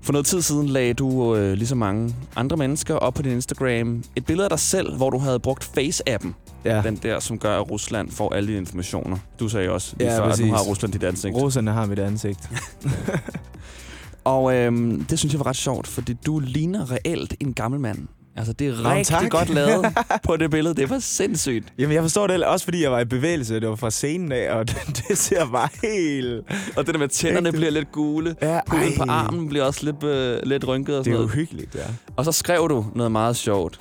For 0.05 0.13
noget 0.13 0.27
tid 0.27 0.43
siden 0.43 0.67
lagde 0.69 0.95
du, 0.95 1.37
øh, 1.37 1.53
ligesom 1.53 1.79
mange 1.79 2.15
andre 2.37 2.57
mennesker, 2.57 2.95
op 2.95 3.15
på 3.15 3.23
din 3.23 3.33
Instagram 3.33 4.03
et 4.17 4.27
billede 4.27 4.45
af 4.47 4.51
dig 4.51 4.59
selv, 4.59 4.97
hvor 4.97 5.11
du 5.11 5.19
havde 5.19 5.39
brugt 5.41 5.71
Face-appen. 5.79 6.29
Ja. 6.65 6.83
Den 6.83 6.97
der, 6.97 7.21
som 7.21 7.39
gør, 7.39 7.61
at 7.61 7.71
Rusland 7.71 8.11
får 8.11 8.35
alle 8.35 8.47
dine 8.47 8.59
informationer. 8.59 9.17
Du 9.41 9.49
sagde 9.49 9.71
også 9.71 9.95
lige 9.99 10.11
Ja, 10.13 10.19
før, 10.19 10.23
at 10.25 10.31
præcis. 10.31 10.47
nu 10.47 10.53
har 10.53 10.63
Rusland 10.63 10.93
dit 10.93 11.05
ansigt. 11.05 11.35
Roserne 11.37 11.73
har 11.73 11.87
mit 11.87 11.99
ansigt. 11.99 12.51
Og 14.25 14.55
øhm, 14.55 15.05
det 15.05 15.19
synes 15.19 15.33
jeg 15.35 15.39
var 15.41 15.47
ret 15.47 15.57
sjovt, 15.57 15.87
fordi 15.87 16.13
du 16.27 16.39
ligner 16.39 16.91
reelt 16.91 17.35
en 17.41 17.55
gammel 17.55 17.81
mand 17.81 17.99
Altså, 18.37 18.53
det 18.53 18.67
er 18.69 18.83
Nå, 18.83 18.89
rigtig 18.91 19.07
tak. 19.07 19.31
godt 19.31 19.49
lavet 19.51 19.87
på 20.27 20.37
det 20.37 20.51
billede. 20.51 20.75
Det 20.75 20.91
var 20.91 20.99
sindssygt. 20.99 21.73
Jamen, 21.79 21.95
jeg 21.95 22.03
forstår 22.03 22.27
det 22.27 22.45
også, 22.45 22.65
fordi 22.65 22.83
jeg 22.83 22.93
var 22.93 23.01
i 23.01 23.05
bevægelse. 23.05 23.61
Det 23.61 23.69
var 23.69 23.77
fra 23.77 23.91
scenen 23.91 24.33
af, 24.33 24.53
og 24.55 24.67
det, 24.69 25.03
det 25.09 25.19
ser 25.19 25.47
bare 25.47 25.69
helt... 25.83 26.43
Og 26.77 26.87
det 26.87 26.95
der 26.95 26.99
med 26.99 27.09
tænderne 27.09 27.49
Ægte. 27.49 27.59
bliver 27.59 27.71
lidt 27.71 27.93
gule. 27.93 28.35
Ja, 28.43 28.61
Huden 28.69 28.93
på 28.97 29.05
armen 29.09 29.49
bliver 29.49 29.65
også 29.65 29.85
lidt, 29.85 30.05
øh, 30.05 30.39
lidt 30.43 30.69
rynket 30.69 30.95
og 30.95 30.99
Det 30.99 31.05
sådan 31.05 31.13
er 31.15 31.19
noget. 31.19 31.33
uhyggeligt, 31.33 31.75
ja. 31.75 31.81
Og 32.17 32.25
så 32.25 32.33
skrev 32.33 32.69
du 32.69 32.87
noget 32.95 33.13
meget 33.13 33.37
sjovt. 33.37 33.81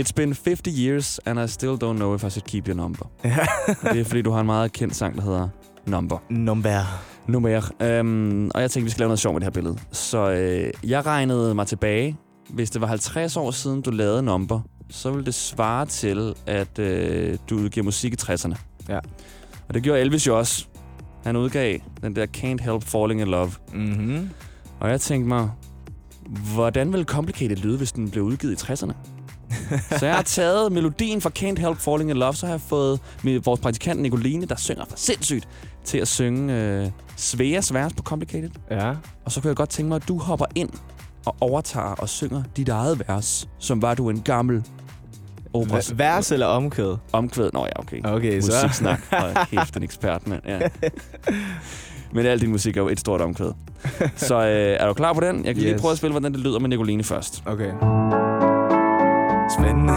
It's 0.00 0.12
been 0.16 0.36
50 0.44 0.60
years, 0.78 1.18
and 1.26 1.40
I 1.40 1.48
still 1.48 1.72
don't 1.84 1.92
know 1.96 2.14
if 2.14 2.24
I 2.24 2.30
should 2.30 2.42
keep 2.48 2.68
your 2.68 2.76
number. 2.76 3.04
Ja. 3.24 3.36
Det 3.92 4.00
er, 4.00 4.04
fordi 4.04 4.22
du 4.22 4.30
har 4.30 4.40
en 4.40 4.46
meget 4.46 4.72
kendt 4.72 4.96
sang, 4.96 5.16
der 5.16 5.22
hedder 5.22 5.48
Number. 5.86 6.18
Number. 6.30 6.80
Nummer. 7.28 7.70
Øhm, 7.82 8.50
og 8.54 8.60
jeg 8.60 8.70
tænkte, 8.70 8.84
vi 8.84 8.90
skal 8.90 9.00
lave 9.00 9.08
noget 9.08 9.18
sjovt 9.18 9.34
med 9.34 9.40
det 9.40 9.46
her 9.46 9.50
billede. 9.62 9.78
Så 9.92 10.30
øh, 10.30 10.90
jeg 10.90 11.06
regnede 11.06 11.54
mig 11.54 11.66
tilbage. 11.66 12.16
Hvis 12.48 12.70
det 12.70 12.80
var 12.80 12.86
50 12.86 13.36
år 13.36 13.50
siden, 13.50 13.82
du 13.82 13.90
lavede 13.90 14.22
Number, 14.22 14.60
så 14.90 15.10
ville 15.10 15.26
det 15.26 15.34
svare 15.34 15.86
til, 15.86 16.34
at 16.46 16.78
øh, 16.78 17.38
du 17.50 17.56
udgiver 17.56 17.84
musik 17.84 18.12
i 18.12 18.16
60'erne. 18.22 18.56
Ja. 18.88 18.98
Og 19.68 19.74
det 19.74 19.82
gjorde 19.82 20.00
Elvis 20.00 20.26
jo 20.26 20.38
også. 20.38 20.66
Han 21.24 21.36
udgav 21.36 21.78
den 22.02 22.16
der 22.16 22.26
Can't 22.36 22.70
Help 22.70 22.82
Falling 22.82 23.20
in 23.20 23.28
Love. 23.28 23.52
Mm-hmm. 23.72 24.30
Og 24.80 24.90
jeg 24.90 25.00
tænkte 25.00 25.28
mig, 25.28 25.50
hvordan 26.54 26.92
ville 26.92 27.04
Complicated 27.04 27.56
lyde, 27.56 27.76
hvis 27.76 27.92
den 27.92 28.10
blev 28.10 28.24
udgivet 28.24 28.62
i 28.62 28.72
60'erne? 28.72 28.92
så 29.98 30.06
jeg 30.06 30.14
har 30.14 30.22
taget 30.22 30.72
melodien 30.72 31.20
fra 31.20 31.30
Can't 31.38 31.60
Help 31.60 31.78
Falling 31.78 32.10
in 32.10 32.16
Love, 32.16 32.34
så 32.34 32.46
har 32.46 32.52
jeg 32.52 32.60
fået 32.60 33.00
med 33.22 33.40
vores 33.40 33.60
praktikant 33.60 34.02
Nicoline, 34.02 34.46
der 34.46 34.56
synger 34.56 34.84
for 34.84 34.96
sindssygt, 34.96 35.48
til 35.84 35.98
at 35.98 36.08
synge 36.08 36.54
øh, 36.54 36.90
Sveas 37.16 37.74
vers 37.74 37.92
på 37.92 38.02
Complicated. 38.02 38.50
Ja. 38.70 38.94
Og 39.24 39.32
så 39.32 39.40
kunne 39.40 39.48
jeg 39.48 39.56
godt 39.56 39.70
tænke 39.70 39.88
mig, 39.88 39.96
at 39.96 40.08
du 40.08 40.18
hopper 40.18 40.46
ind 40.54 40.70
og 41.26 41.36
overtager 41.40 41.94
og 41.98 42.08
synger 42.08 42.42
dit 42.56 42.68
eget 42.68 43.02
vers, 43.08 43.48
som 43.58 43.82
var 43.82 43.94
du 43.94 44.10
en 44.10 44.20
gammel 44.22 44.64
operas. 45.52 45.88
Hva- 45.90 45.94
Vers 45.94 46.32
eller 46.32 46.46
omkvæd? 46.46 46.96
Omkvæd? 47.12 47.50
Nå 47.52 47.66
ja, 47.66 47.80
okay. 47.80 48.00
Okay, 48.04 48.40
så- 48.40 48.52
Musiksnak. 48.62 49.00
Og 49.36 49.46
kæft, 49.50 49.76
en 49.76 49.82
ekspert, 49.82 50.26
mand. 50.26 50.42
Ja. 50.46 50.58
Men 52.12 52.26
al 52.26 52.40
din 52.40 52.50
musik 52.50 52.76
er 52.76 52.80
jo 52.80 52.88
et 52.88 53.00
stort 53.00 53.20
omkvæd. 53.20 53.52
Så 54.16 54.34
øh, 54.40 54.76
er 54.80 54.86
du 54.86 54.92
klar 54.92 55.12
på 55.12 55.20
den? 55.20 55.36
Jeg 55.44 55.54
kan 55.54 55.62
yes. 55.64 55.70
lige 55.70 55.78
prøve 55.78 55.92
at 55.92 55.98
spille, 55.98 56.12
hvordan 56.12 56.32
det 56.32 56.40
lyder 56.40 56.58
med 56.58 56.68
Nicoline 56.68 57.04
først. 57.04 57.42
Okay. 57.46 57.70
Spændende. 59.58 59.92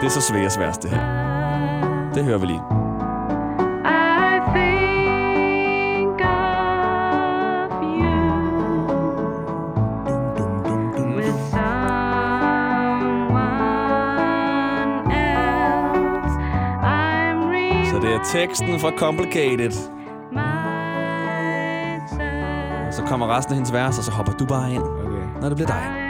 Det 0.00 0.06
er 0.10 0.12
så 0.14 0.20
Sveas 0.20 0.58
vers, 0.58 0.78
det 0.78 0.90
her. 0.90 2.10
Det 2.14 2.24
hører 2.24 2.38
vi 2.38 2.46
lige. 2.46 2.83
Så 17.94 18.00
det 18.00 18.14
er 18.14 18.20
teksten 18.24 18.80
fra 18.80 18.90
Complicated. 18.98 19.72
Og 22.86 22.94
så 22.94 23.02
kommer 23.06 23.36
resten 23.36 23.52
af 23.52 23.56
hendes 23.56 23.72
vers, 23.72 23.98
og 23.98 24.04
så 24.04 24.10
hopper 24.10 24.32
du 24.32 24.46
bare 24.46 24.74
ind, 24.74 24.82
okay. 24.82 25.40
når 25.40 25.48
det 25.48 25.56
bliver 25.56 25.68
dig. 25.68 26.03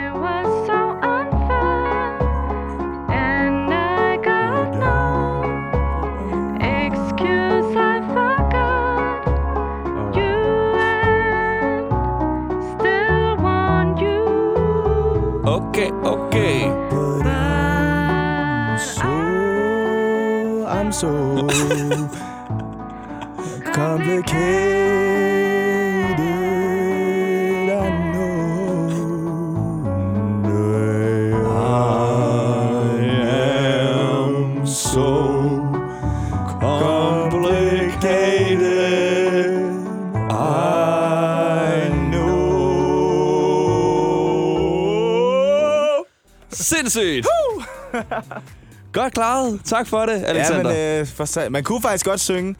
Godt 48.93 49.13
klaret. 49.13 49.61
Tak 49.65 49.87
for 49.87 50.05
det, 50.05 50.23
Alexander. 50.25 50.71
Ja, 50.71 50.97
men 50.97 51.01
øh, 51.01 51.07
for, 51.07 51.49
man 51.49 51.63
kunne 51.63 51.81
faktisk 51.81 52.05
godt 52.05 52.19
synge 52.19 52.55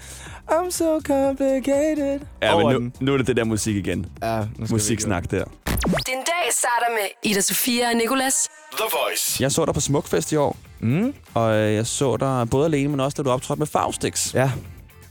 I'm 0.51 0.71
so 0.71 0.99
complicated. 1.01 2.19
Ja, 2.41 2.57
men 2.57 2.75
den. 2.75 2.83
nu, 2.83 2.91
nu 2.99 3.13
er 3.13 3.17
det 3.17 3.27
det 3.27 3.37
der 3.37 3.43
musik 3.43 3.75
igen. 3.75 4.05
Ja, 4.23 4.41
Musiksnak 4.69 5.31
der. 5.31 5.43
Din 5.85 6.17
dag 6.25 6.51
starter 6.51 6.87
med 6.89 7.31
Ida 7.31 7.41
Sofia 7.41 7.89
og 7.89 7.95
Nicolas. 7.95 8.49
The 8.71 8.85
Voice. 8.91 9.43
Jeg 9.43 9.51
så 9.51 9.65
dig 9.65 9.73
på 9.73 9.79
Smukfest 9.79 10.31
i 10.31 10.35
år. 10.35 10.57
Mm. 10.79 11.13
Og 11.33 11.55
øh, 11.55 11.73
jeg 11.73 11.87
så 11.87 12.17
dig 12.17 12.49
både 12.51 12.65
alene, 12.65 12.89
men 12.89 12.99
også 12.99 13.15
da 13.15 13.23
du 13.23 13.29
optrådte 13.29 13.59
med 13.59 13.67
Faustix. 13.67 14.33
Ja. 14.33 14.51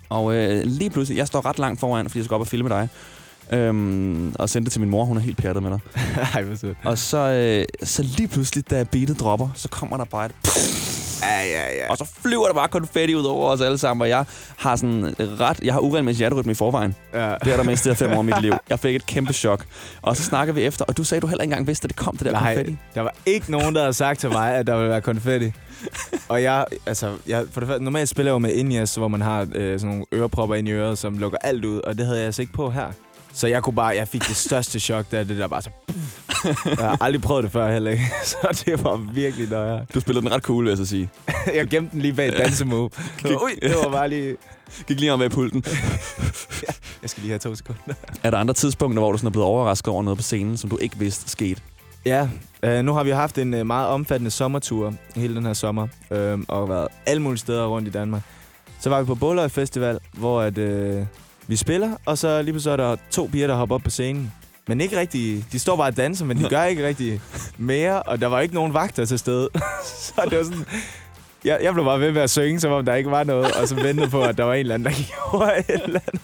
Og 0.09 0.35
øh, 0.35 0.63
lige 0.65 0.91
pludselig, 0.91 1.19
jeg 1.19 1.27
står 1.27 1.47
ret 1.47 1.59
langt 1.59 1.81
foran, 1.81 2.07
fordi 2.09 2.19
jeg 2.19 2.25
skal 2.25 2.35
op 2.35 2.41
og 2.41 2.47
filme 2.47 2.69
dig. 2.69 2.89
Øhm, 3.53 4.35
og 4.39 4.51
sende 4.51 4.65
det 4.65 4.73
til 4.73 4.81
min 4.81 4.91
mor, 4.91 5.05
hun 5.05 5.17
er 5.17 5.21
helt 5.21 5.37
pjattet 5.37 5.63
med 5.63 5.71
dig. 5.71 5.81
Ej, 6.35 6.43
hvor 6.43 6.57
sødt. 6.57 6.77
Og 6.85 6.99
så, 6.99 7.19
øh, 7.19 7.65
så 7.89 8.03
lige 8.03 8.29
pludselig, 8.29 8.71
da 8.71 8.85
beatet 8.85 9.21
dropper, 9.21 9.49
så 9.55 9.69
kommer 9.69 9.97
der 9.97 10.05
bare 10.05 10.27
et... 10.27 10.33
Ja, 11.23 11.43
ja, 11.43 11.77
ja. 11.77 11.91
Og 11.91 11.97
så 11.99 12.05
flyver 12.23 12.47
der 12.47 12.55
bare 12.55 12.69
konfetti 12.69 13.15
ud 13.15 13.25
over 13.25 13.51
os 13.51 13.61
alle 13.61 13.79
sammen, 13.79 14.03
og 14.03 14.09
jeg 14.09 14.25
har 14.57 14.77
sådan 14.77 15.15
ret... 15.19 15.61
Jeg 15.63 15.73
har 15.73 15.81
uregelmæssig 15.81 16.19
hjerterytme 16.19 16.53
i 16.53 16.55
forvejen. 16.55 16.95
Ja. 17.15 17.19
Det 17.31 17.47
har 17.47 17.57
der 17.57 17.63
mistet 17.65 17.97
fem 17.97 18.11
år 18.13 18.17
af 18.19 18.25
mit 18.25 18.43
liv. 18.47 18.53
Jeg 18.71 18.79
fik 18.79 18.97
et 18.97 19.07
kæmpe 19.07 19.33
chok. 19.33 19.65
Og 20.03 20.17
så 20.17 20.23
snakker 20.23 20.55
vi 20.55 20.63
efter, 20.63 20.85
og 20.85 20.97
du 20.97 21.05
sagde, 21.05 21.21
du 21.21 21.27
heller 21.27 21.43
ikke 21.43 21.53
engang 21.53 21.67
vidste, 21.67 21.87
at 21.87 21.91
det 21.91 21.97
kom, 21.97 22.17
det 22.17 22.27
der 22.27 22.33
Nej, 22.33 22.55
konfetti. 22.55 22.77
der 22.95 23.01
var 23.01 23.15
ikke 23.27 23.51
nogen, 23.51 23.75
der 23.75 23.81
havde 23.81 23.95
sagt 23.95 24.21
til 24.21 24.31
mig, 24.31 24.55
at 24.55 24.67
der 24.67 24.77
ville 24.77 24.91
være 24.91 25.01
konfetti. 25.01 25.53
Og 26.29 26.43
jeg, 26.43 26.65
altså, 26.87 27.13
jeg, 27.27 27.45
for 27.51 27.61
det 27.61 27.69
første, 27.69 27.85
normalt 27.85 28.09
spiller 28.09 28.31
jeg 28.31 28.35
jo 28.35 28.39
med 28.39 28.53
in 28.53 28.87
hvor 28.97 29.09
man 29.09 29.21
har 29.21 29.47
øh, 29.55 29.81
sådan 29.81 29.89
nogle 29.89 30.05
ørepropper 30.15 30.55
ind 30.55 30.69
i 30.69 30.71
øret, 30.71 30.99
som 30.99 31.19
lukker 31.19 31.39
alt 31.39 31.65
ud, 31.65 31.81
og 31.81 31.99
det 31.99 32.07
havde 32.07 32.19
jeg 32.19 32.27
altså 32.27 32.43
ikke 32.43 32.53
på 32.53 32.71
her. 32.71 32.87
Så 33.35 33.47
jeg 33.47 33.63
kunne 33.63 33.75
bare, 33.75 33.97
jeg 33.97 34.09
fik 34.09 34.29
det 34.29 34.37
største 34.37 34.81
chok, 34.81 35.11
da 35.11 35.25
det 35.25 35.39
der 35.39 35.47
bare 35.47 35.63
så... 35.63 35.71
Jeg 36.45 36.77
har 36.77 36.99
aldrig 37.01 37.23
prøvet 37.23 37.45
det 37.45 37.53
før 37.53 37.73
heller 37.73 37.91
ikke, 37.91 38.05
så 38.25 38.63
det 38.67 38.85
var 38.85 38.97
virkelig 38.97 39.49
nøjere. 39.51 39.87
Du 39.95 40.01
spillede 40.01 40.27
den 40.27 40.35
ret 40.35 40.43
cool, 40.43 40.65
vil 40.65 40.71
jeg 40.71 40.79
så 40.79 40.87
sige. 40.87 41.11
jeg 41.55 41.67
gemte 41.67 41.93
den 41.93 42.01
lige 42.01 42.15
bag 42.15 42.29
et 42.29 42.35
dansemove. 42.39 42.91
Ui, 43.25 43.51
det 43.63 43.75
var 43.85 43.91
bare 43.91 44.09
lige... 44.09 44.37
Gik 44.87 45.01
lige 45.01 45.13
om 45.13 45.19
med 45.19 45.31
pulten. 45.31 45.65
Jeg 47.03 47.11
skal 47.11 47.21
lige 47.21 47.31
have 47.31 47.39
to 47.39 47.55
sekunder. 47.55 47.95
Er 48.23 48.31
der 48.31 48.39
andre 48.39 48.55
tidspunkter, 48.55 49.01
hvor 49.01 49.13
du 49.13 49.19
sådan 49.19 49.27
er 49.27 49.31
blevet 49.31 49.47
overrasket 49.47 49.89
over 49.89 50.03
noget 50.03 50.19
på 50.19 50.23
scenen, 50.23 50.57
som 50.57 50.71
du 50.71 50.79
ikke 50.81 50.99
vidste 50.99 51.31
skete? 51.31 51.61
Ja, 52.07 52.29
øh, 52.63 52.85
nu 52.85 52.93
har 52.93 53.05
vi 53.05 53.11
haft 53.11 53.39
en 53.39 53.55
øh, 53.55 53.67
meget 53.67 53.89
omfattende 53.89 54.31
sommertur 54.31 54.95
hele 55.17 55.35
den 55.35 55.47
her 55.47 55.53
sommer, 55.53 55.89
øh, 56.11 56.39
og 56.49 56.69
været 56.69 56.89
alle 57.07 57.23
mulige 57.23 57.39
steder 57.39 57.67
rundt 57.67 57.89
i 57.89 57.91
Danmark. 57.91 58.23
Så 58.81 58.91
var 58.91 59.01
vi 59.01 59.07
på 59.07 59.15
Bulløj 59.15 59.49
Festival, 59.49 59.99
hvor 60.13 60.41
at, 60.41 60.59
øh, 60.59 61.07
vi 61.47 61.57
spiller, 61.57 61.97
og 62.07 62.19
så 62.19 62.43
lige 62.43 62.53
pludselig 62.53 62.73
er 62.73 62.77
der 62.77 62.97
to 63.11 63.29
piger, 63.33 63.47
der 63.47 63.55
hopper 63.55 63.75
op 63.75 63.83
på 63.83 63.91
scenen. 63.91 64.33
Men 64.69 64.81
ikke 64.81 64.99
rigtig, 64.99 65.45
de 65.53 65.59
står 65.59 65.77
bare 65.77 65.87
og 65.87 65.97
danser, 65.97 66.25
men 66.25 66.39
de 66.39 66.49
gør 66.49 66.65
ikke 66.65 66.87
rigtig 66.87 67.21
mere, 67.59 68.03
og 68.03 68.21
der 68.21 68.27
var 68.27 68.41
ikke 68.41 68.55
nogen 68.55 68.75
vagter 68.75 69.05
til 69.05 69.19
stede. 69.19 69.49
så 69.85 70.13
det 70.31 70.39
var 70.39 70.45
sådan, 70.45 70.65
jeg, 71.45 71.59
jeg 71.63 71.73
blev 71.73 71.85
bare 71.85 72.01
ved 72.01 72.13
med 72.13 72.23
at 72.23 72.31
synge, 72.31 72.61
som 72.61 72.73
om 72.73 72.85
der 72.85 72.95
ikke 72.95 73.11
var 73.11 73.25
noget, 73.25 73.53
og 73.53 73.69
så 73.69 73.75
ventede 73.75 74.09
på, 74.09 74.23
at 74.23 74.39
der 74.39 74.45
var 74.45 74.55
en 74.55 74.61
eller 74.61 74.75
anden, 74.75 74.93
der 74.93 74.99
gjorde 75.31 75.59
et 75.59 75.83
eller 75.85 76.01
andet. 76.07 76.23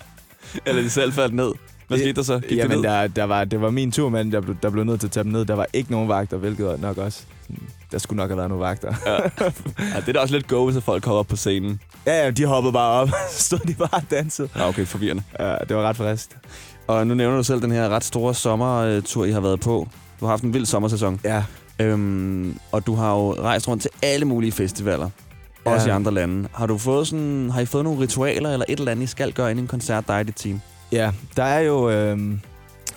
Eller 0.67 0.83
de 0.83 0.91
selv 0.91 1.13
faldt 1.13 1.35
ned? 1.35 1.53
Hvad 1.89 1.99
skete 1.99 2.13
der 2.13 2.23
så? 2.23 2.39
Gik 2.39 2.51
det 2.51 2.57
Jamen, 2.57 2.85
der, 2.85 3.07
der 3.07 3.25
var, 3.25 3.45
det 3.45 3.61
var 3.61 3.71
min 3.71 3.93
tur, 3.93 4.09
men 4.09 4.33
der 4.33 4.41
blev, 4.41 4.57
der 4.63 4.71
blev 4.71 4.85
nødt 4.85 5.01
til 5.01 5.07
at 5.07 5.13
tage 5.13 5.25
dem 5.25 5.33
ned. 5.33 5.45
Der 5.45 5.55
var 5.55 5.67
ikke 5.73 5.91
nogen 5.91 6.09
vagter, 6.09 6.37
hvilket 6.37 6.81
nok 6.81 6.99
også... 6.99 7.23
Der 7.92 7.98
skulle 7.98 8.16
nok 8.16 8.31
have 8.31 8.37
været 8.37 8.48
nogle 8.48 8.64
vagter. 8.64 8.94
Ja. 9.07 9.12
ja, 9.94 10.00
det 10.00 10.09
er 10.09 10.12
da 10.12 10.18
også 10.18 10.35
lidt 10.35 10.48
go, 10.48 10.70
hvis 10.70 10.85
folk 10.85 11.03
kommer 11.03 11.18
op 11.18 11.26
på 11.26 11.37
scenen. 11.37 11.81
Ja, 12.07 12.24
ja, 12.24 12.31
de 12.31 12.44
hoppede 12.44 12.72
bare 12.72 12.90
op. 12.90 13.09
Så 13.31 13.44
stod 13.44 13.59
de 13.59 13.74
bare 13.74 13.88
og 13.92 14.03
dansede. 14.11 14.48
Ja, 14.57 14.68
okay, 14.68 14.87
forvirrende. 14.87 15.22
Ja, 15.40 15.57
det 15.68 15.76
var 15.76 15.83
ret 15.83 15.96
frist. 15.96 16.37
Og 16.87 17.07
nu 17.07 17.14
nævner 17.14 17.37
du 17.37 17.42
selv 17.42 17.62
den 17.62 17.72
her 17.72 17.88
ret 17.88 18.05
store 18.05 18.35
sommertur, 18.35 19.24
I 19.24 19.31
har 19.31 19.40
været 19.40 19.61
på. 19.61 19.88
Du 20.20 20.24
har 20.24 20.33
haft 20.33 20.42
en 20.42 20.55
vild 20.55 20.66
sommersæson. 20.66 21.20
Ja. 21.24 21.44
Øhm, 21.81 22.59
og 22.72 22.87
du 22.87 22.94
har 22.94 23.14
jo 23.14 23.33
rejst 23.33 23.68
rundt 23.68 23.83
til 23.83 23.90
alle 24.03 24.24
mulige 24.26 24.53
festivaler. 24.53 25.11
Ja. 25.66 25.70
Også 25.70 25.88
i 25.88 25.90
andre 25.90 26.14
lande. 26.14 26.48
Har 26.53 26.66
du 26.66 26.79
fået 26.79 27.07
sådan, 27.07 27.50
har 27.50 27.61
I 27.61 27.66
fået 27.66 27.85
nogle 27.85 28.00
ritualer 28.00 28.53
eller 28.53 28.66
et 28.68 28.79
eller 28.79 28.92
andet, 28.92 29.05
I 29.05 29.07
skal 29.07 29.33
gøre 29.33 29.50
inden 29.50 29.64
en 29.64 29.68
koncert, 29.68 30.09
dig 30.09 30.18
og 30.18 30.26
dit 30.26 30.37
team? 30.37 30.61
Ja, 30.92 31.12
der 31.37 31.42
er 31.42 31.61
jo... 31.61 31.90
Øh, 31.90 32.18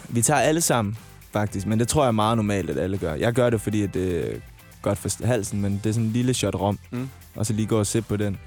vi 0.10 0.22
tager 0.22 0.40
alle 0.40 0.62
sammen, 0.62 0.98
faktisk. 1.34 1.68
Men 1.68 1.80
det 1.80 1.88
tror 1.88 2.04
jeg 2.04 2.08
er 2.08 2.12
meget 2.12 2.38
normalt, 2.38 2.70
at 2.70 2.78
alle 2.78 2.98
gør. 2.98 3.14
Jeg 3.14 3.34
gør 3.34 3.50
det, 3.50 3.62
fordi 3.62 3.84
at 3.84 3.94
det 3.94 4.34
er 4.34 4.38
godt 4.84 4.98
for 4.98 5.26
halsen, 5.26 5.62
men 5.62 5.82
det 5.84 5.90
er 5.90 5.94
sådan 5.94 6.06
en 6.08 6.14
lille 6.14 6.34
shot 6.34 6.56
rom. 6.56 6.80
Mm. 6.92 7.10
Og 7.36 7.46
så 7.46 7.54
lige 7.54 7.66
gå 7.68 7.80
og 7.80 7.88
sippe 7.88 8.08
på 8.10 8.18
den. 8.18 8.38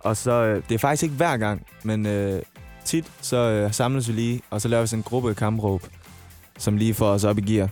Og 0.00 0.16
så... 0.16 0.30
Øh, 0.32 0.62
det 0.68 0.74
er 0.74 0.78
faktisk 0.78 1.02
ikke 1.02 1.14
hver 1.14 1.36
gang, 1.36 1.66
men 1.82 2.06
øh, 2.06 2.42
tit 2.84 3.04
så 3.20 3.36
øh, 3.36 3.72
samles 3.72 4.08
vi 4.08 4.12
lige, 4.12 4.40
og 4.50 4.60
så 4.60 4.68
laver 4.68 4.80
vi 4.80 4.86
sådan 4.86 4.98
en 4.98 5.02
gruppe 5.02 5.34
kampråb. 5.34 5.82
som 6.58 6.76
lige 6.76 6.94
får 6.94 7.06
os 7.08 7.24
op 7.24 7.38
i 7.38 7.40
gear. 7.40 7.68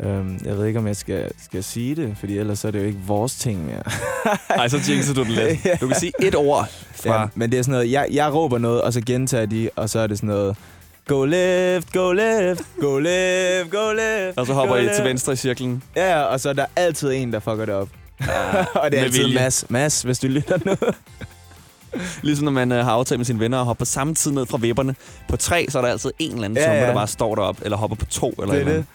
Øhm, 0.00 0.38
jeg 0.44 0.56
ved 0.56 0.66
ikke, 0.66 0.78
om 0.78 0.86
jeg 0.86 0.96
skal, 0.96 1.30
skal 1.44 1.64
sige 1.64 1.94
det, 1.94 2.16
fordi 2.18 2.38
ellers 2.38 2.64
er 2.64 2.70
det 2.70 2.80
jo 2.80 2.84
ikke 2.84 3.00
vores 3.06 3.34
ting 3.34 3.66
mere. 3.66 3.82
Nej, 4.56 4.68
så 4.68 4.78
jinxer 4.88 5.14
du 5.14 5.22
den 5.22 5.30
lidt. 5.32 5.58
Du 5.80 5.86
kan 5.86 5.96
sige 5.96 6.12
et 6.22 6.34
ord 6.34 6.68
fra... 6.94 7.20
Ja, 7.20 7.26
men 7.34 7.52
det 7.52 7.58
er 7.58 7.62
sådan 7.62 7.72
noget, 7.72 7.90
jeg, 7.92 8.06
jeg 8.12 8.34
råber 8.34 8.58
noget, 8.58 8.82
og 8.82 8.92
så 8.92 9.00
gentager 9.00 9.46
de, 9.46 9.70
og 9.76 9.90
så 9.90 9.98
er 9.98 10.06
det 10.06 10.18
sådan 10.18 10.26
noget, 10.26 10.56
go 11.06 11.24
left, 11.24 11.92
go 11.92 12.12
left, 12.12 12.62
go 12.80 12.98
left, 12.98 13.70
go 13.70 13.92
left. 13.92 14.38
Og 14.38 14.46
så 14.46 14.52
hopper 14.52 14.76
I 14.76 14.82
left. 14.82 14.96
til 14.96 15.04
venstre 15.04 15.32
i 15.32 15.36
cirklen. 15.36 15.82
Ja, 15.96 16.10
ja, 16.18 16.22
og 16.22 16.40
så 16.40 16.48
er 16.48 16.52
der 16.52 16.66
altid 16.76 17.12
en, 17.12 17.32
der 17.32 17.40
fucker 17.40 17.64
det 17.64 17.74
op. 17.74 17.88
og 18.74 18.90
det 18.90 18.98
er 18.98 19.02
altid 19.04 19.22
vilje. 19.22 19.34
Mads. 19.40 19.64
Mads, 19.68 20.02
hvis 20.02 20.18
du 20.18 20.26
lytter 20.26 20.58
nu. 20.64 20.74
Ligesom 22.22 22.44
når 22.44 22.52
man 22.52 22.72
øh, 22.72 22.84
har 22.84 22.92
aftalt 22.92 23.18
med 23.18 23.24
sine 23.26 23.40
venner 23.40 23.58
og 23.58 23.64
hopper 23.64 23.78
på 23.78 23.84
samme 23.84 24.14
tid 24.14 24.30
ned 24.32 24.46
fra 24.46 24.58
vipperne. 24.58 24.94
På 25.28 25.36
tre, 25.36 25.66
så 25.68 25.78
er 25.78 25.82
der 25.82 25.88
altid 25.88 26.10
en 26.18 26.32
eller 26.32 26.44
anden 26.44 26.56
Ja, 26.56 26.62
ja, 26.62 26.72
ja. 26.74 26.80
ja. 26.80 26.86
der 26.86 26.94
bare 26.94 27.06
står 27.08 27.34
derop, 27.34 27.56
eller 27.62 27.76
hopper 27.76 27.96
på 27.96 28.04
to, 28.04 28.30
eller 28.30 28.54
det 28.54 28.62
et 28.62 28.68
er 28.68 28.70
eller 28.70 28.76
det. 28.76 28.86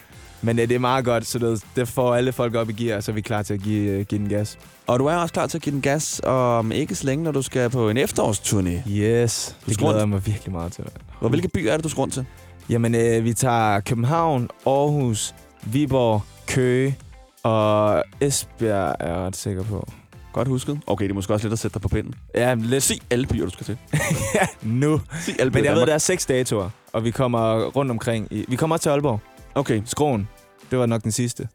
Men 0.46 0.58
ja, 0.58 0.62
det 0.66 0.74
er 0.74 0.78
meget 0.78 1.04
godt, 1.04 1.26
så 1.26 1.38
det, 1.38 1.64
det 1.76 1.88
får 1.88 2.14
alle 2.14 2.32
folk 2.32 2.54
op 2.54 2.70
i 2.70 2.72
gear, 2.72 2.96
og 2.96 3.02
så 3.02 3.10
er 3.10 3.14
vi 3.14 3.20
klar 3.20 3.42
til 3.42 3.54
at 3.54 3.60
give, 3.60 4.00
uh, 4.00 4.06
give 4.06 4.18
den 4.20 4.28
gas. 4.28 4.58
Og 4.86 4.98
du 4.98 5.06
er 5.06 5.14
også 5.14 5.32
klar 5.32 5.46
til 5.46 5.58
at 5.58 5.62
give 5.62 5.72
den 5.72 5.82
gas 5.82 6.20
om 6.24 6.72
ikke 6.72 6.94
så 6.94 7.04
længe, 7.06 7.24
når 7.24 7.32
du 7.32 7.42
skal 7.42 7.70
på 7.70 7.88
en 7.90 7.96
efterårsturné. 7.98 8.90
Yes, 8.90 9.56
Du 9.66 9.70
det 9.70 9.78
glæder 9.78 9.92
rundt. 9.92 10.00
jeg 10.00 10.08
mig 10.08 10.26
virkelig 10.26 10.52
meget 10.52 10.72
til. 10.72 10.84
Og 11.20 11.28
hvilke 11.28 11.48
byer 11.48 11.72
er 11.72 11.76
det, 11.76 11.84
du 11.84 11.88
skal 11.88 12.00
rundt 12.00 12.14
til? 12.14 12.24
Jamen, 12.68 12.94
øh, 12.94 13.24
vi 13.24 13.32
tager 13.34 13.80
København, 13.80 14.48
Aarhus, 14.66 15.34
Viborg, 15.64 16.22
Køge 16.46 16.96
og 17.42 18.04
Esbjerg, 18.20 18.96
er 19.00 19.08
jeg 19.08 19.16
ret 19.16 19.36
sikker 19.36 19.62
på. 19.62 19.88
Godt 20.32 20.48
husket. 20.48 20.80
Okay, 20.86 21.04
det 21.04 21.10
er 21.10 21.14
måske 21.14 21.32
også 21.34 21.46
lidt 21.46 21.52
at 21.52 21.58
sætte 21.58 21.74
dig 21.74 21.82
på 21.82 21.88
pinden. 21.88 22.14
Ja, 22.34 22.54
lidt. 22.54 22.82
Sig 22.82 23.00
alle 23.10 23.26
byer, 23.26 23.44
du 23.44 23.50
skal 23.50 23.66
til. 23.66 23.78
ja, 24.34 24.46
nu. 24.62 25.00
Sig 25.20 25.34
alle 25.40 25.50
byer 25.50 25.60
Men 25.60 25.64
jeg 25.64 25.74
ved, 25.76 25.86
der 25.86 25.94
er 25.94 25.98
seks 25.98 26.26
datoer, 26.26 26.70
og 26.92 27.04
vi 27.04 27.10
kommer 27.10 27.64
rundt 27.64 27.90
omkring. 27.90 28.28
I, 28.30 28.44
vi 28.48 28.56
kommer 28.56 28.76
også 28.76 28.82
til 28.82 28.90
Aalborg. 28.90 29.20
Okay. 29.54 29.82
Skroen. 29.84 30.28
Det 30.70 30.78
var 30.78 30.86
nok 30.86 31.02
den 31.02 31.12
sidste. 31.12 31.48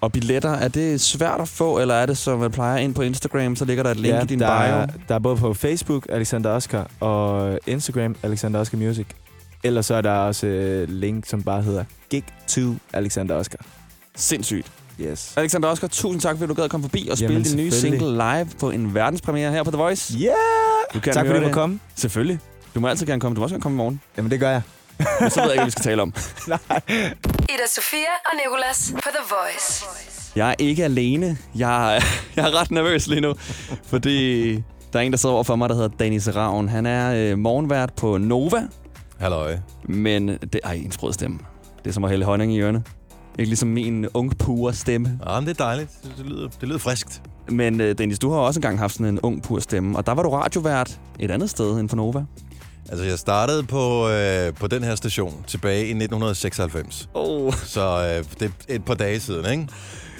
Og 0.00 0.12
billetter, 0.12 0.50
er 0.50 0.68
det 0.68 1.00
svært 1.00 1.40
at 1.40 1.48
få, 1.48 1.78
eller 1.78 1.94
er 1.94 2.06
det, 2.06 2.18
som 2.18 2.38
man 2.38 2.50
plejer 2.50 2.76
ind 2.78 2.94
på 2.94 3.02
Instagram, 3.02 3.56
så 3.56 3.64
ligger 3.64 3.82
der 3.82 3.90
et 3.90 3.96
link 3.96 4.14
ja, 4.14 4.22
i 4.22 4.26
din 4.26 4.40
der 4.40 4.46
bio? 4.46 4.76
Er, 4.76 4.86
der 5.08 5.14
er 5.14 5.18
både 5.18 5.36
på 5.36 5.54
Facebook, 5.54 6.06
Alexander 6.08 6.50
Oscar, 6.50 6.90
og 7.00 7.58
Instagram, 7.66 8.16
Alexander 8.22 8.60
Oscar 8.60 8.78
Music. 8.78 9.06
Ellers 9.64 9.86
så 9.86 9.94
er 9.94 10.00
der 10.00 10.10
også 10.12 10.46
et 10.46 10.88
link, 10.90 11.26
som 11.26 11.42
bare 11.42 11.62
hedder 11.62 11.84
Gig 12.10 12.24
to 12.46 12.74
Alexander 12.92 13.34
Oscar. 13.34 13.58
Sindssygt. 14.16 14.72
Yes. 15.00 15.32
Alexander 15.36 15.68
Oscar, 15.68 15.86
tusind 15.88 16.20
tak, 16.20 16.36
fordi 16.38 16.48
du 16.48 16.54
gad 16.54 16.64
at 16.64 16.70
komme 16.70 16.84
forbi 16.84 17.08
og 17.10 17.18
spille 17.18 17.44
din 17.44 17.56
nye 17.56 17.70
single 17.70 18.12
live 18.12 18.48
på 18.60 18.70
en 18.70 18.94
verdenspremiere 18.94 19.52
her 19.52 19.62
på 19.62 19.70
The 19.70 19.78
Voice. 19.78 20.18
Yeah! 20.18 20.32
Du 20.94 21.00
kan 21.00 21.12
tak 21.12 21.26
fordi 21.26 21.44
du 21.44 21.52
komme. 21.52 21.80
Selvfølgelig. 21.94 22.38
Du 22.74 22.80
må 22.80 22.88
altid 22.88 23.06
gerne 23.06 23.20
komme. 23.20 23.34
Du 23.34 23.40
må 23.40 23.44
også 23.44 23.54
gerne 23.54 23.62
komme 23.62 23.76
i 23.76 23.78
morgen. 23.78 24.00
Jamen, 24.16 24.30
det 24.30 24.40
gør 24.40 24.50
jeg. 24.50 24.62
Men 25.20 25.30
så 25.30 25.40
ved 25.40 25.50
jeg 25.50 25.52
ikke, 25.52 25.60
hvad 25.60 25.64
vi 25.64 25.70
skal 25.70 25.84
tale 25.90 26.02
om. 26.02 26.14
Ida 27.54 27.66
Sofia 27.66 28.14
og 28.26 28.32
Nicolas 28.44 28.92
på 28.94 29.08
The 29.08 29.34
Voice. 29.34 29.84
Jeg 30.36 30.50
er 30.50 30.54
ikke 30.58 30.84
alene. 30.84 31.38
Jeg 31.54 31.96
er, 31.96 32.00
jeg 32.36 32.48
er 32.48 32.60
ret 32.60 32.70
nervøs 32.70 33.06
lige 33.06 33.20
nu, 33.20 33.34
fordi 33.84 34.54
der 34.92 34.98
er 34.98 35.00
en, 35.00 35.12
der 35.12 35.18
sidder 35.18 35.34
over 35.34 35.44
for 35.44 35.56
mig, 35.56 35.68
der 35.68 35.74
hedder 35.74 35.88
Danis 35.88 36.28
Ravn. 36.36 36.68
Han 36.68 36.86
er 36.86 37.14
øh, 37.32 37.38
morgenvært 37.38 37.92
på 37.94 38.18
Nova, 38.18 38.68
Halløj. 39.20 39.56
men 39.82 40.28
det 40.28 40.60
er 40.64 40.70
en 40.70 40.92
sprød 40.92 41.12
stemme. 41.12 41.38
Det 41.84 41.90
er 41.90 41.94
som 41.94 42.04
at 42.04 42.10
hælde 42.10 42.24
honning 42.24 42.54
i 42.54 42.60
ørene. 42.60 42.82
Ikke 43.38 43.48
ligesom 43.48 43.68
min 43.68 44.06
ung 44.14 44.38
pure 44.38 44.74
stemme. 44.74 45.18
Ja, 45.26 45.40
men 45.40 45.48
det 45.48 45.60
er 45.60 45.64
dejligt. 45.64 45.90
Det, 46.02 46.12
det, 46.18 46.26
lyder, 46.26 46.48
det 46.48 46.68
lyder 46.68 46.78
friskt. 46.78 47.22
Men 47.48 47.80
øh, 47.80 47.98
Dennis, 47.98 48.18
du 48.18 48.30
har 48.30 48.38
også 48.38 48.58
engang 48.58 48.78
haft 48.78 48.92
sådan 48.94 49.06
en 49.06 49.20
ung 49.20 49.42
pur 49.42 49.58
stemme, 49.58 49.98
og 49.98 50.06
der 50.06 50.12
var 50.14 50.22
du 50.22 50.28
radiovært 50.30 51.00
et 51.18 51.30
andet 51.30 51.50
sted 51.50 51.80
end 51.80 51.88
på 51.88 51.96
Nova. 51.96 52.24
Altså, 52.88 53.04
jeg 53.04 53.18
startede 53.18 53.62
på, 53.62 54.08
øh, 54.08 54.54
på 54.54 54.66
den 54.66 54.84
her 54.84 54.94
station 54.94 55.44
tilbage 55.46 55.80
i 55.80 55.90
1996. 55.90 57.08
Oh. 57.14 57.54
Så 57.54 57.80
øh, 57.80 58.24
det 58.40 58.52
er 58.68 58.74
et 58.74 58.84
par 58.84 58.94
dage 58.94 59.20
siden, 59.20 59.52
ikke? 59.52 59.68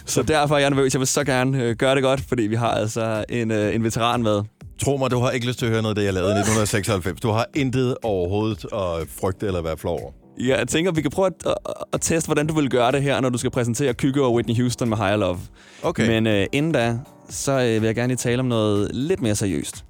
Så 0.04 0.22
derfor 0.22 0.54
er 0.54 0.58
jeg 0.58 0.70
nervøs. 0.70 0.94
Jeg 0.94 1.00
vil 1.00 1.08
så 1.08 1.24
gerne 1.24 1.62
øh, 1.62 1.76
gøre 1.76 1.94
det 1.94 2.02
godt, 2.02 2.20
fordi 2.28 2.42
vi 2.42 2.54
har 2.54 2.70
altså 2.70 3.24
en, 3.28 3.50
øh, 3.50 3.74
en 3.74 3.84
veteran 3.84 4.22
med. 4.22 4.42
Tro 4.82 4.96
mig, 4.96 5.10
du 5.10 5.18
har 5.18 5.30
ikke 5.30 5.46
lyst 5.46 5.58
til 5.58 5.66
at 5.66 5.72
høre 5.72 5.82
noget 5.82 5.96
af 5.96 6.00
det, 6.00 6.04
jeg 6.04 6.14
lavede 6.14 6.30
i 6.30 6.38
1996. 6.38 7.20
Du 7.20 7.30
har 7.30 7.46
intet 7.54 7.96
overhovedet 8.02 8.64
at 8.64 9.08
frygte 9.20 9.46
eller 9.46 9.62
være 9.62 9.76
flov 9.76 10.00
over. 10.00 10.12
Ja, 10.40 10.58
jeg 10.58 10.68
tænker, 10.68 10.92
vi 10.92 11.02
kan 11.02 11.10
prøve 11.10 11.26
at, 11.26 11.32
at, 11.46 11.74
at 11.92 12.00
teste, 12.00 12.26
hvordan 12.26 12.46
du 12.46 12.54
vil 12.54 12.70
gøre 12.70 12.92
det 12.92 13.02
her, 13.02 13.20
når 13.20 13.28
du 13.28 13.38
skal 13.38 13.50
præsentere 13.50 13.94
Kygo 13.94 14.22
og 14.22 14.34
Whitney 14.34 14.56
Houston 14.56 14.88
med 14.88 14.96
Higher 14.96 15.16
Love. 15.16 15.38
Okay. 15.82 16.06
Men 16.06 16.26
øh, 16.26 16.46
inden 16.52 16.72
da, 16.72 16.98
så 17.30 17.52
øh, 17.52 17.82
vil 17.82 17.82
jeg 17.82 17.94
gerne 17.94 18.08
lige 18.08 18.16
tale 18.16 18.40
om 18.40 18.46
noget 18.46 18.90
lidt 18.94 19.22
mere 19.22 19.34
seriøst. 19.34 19.84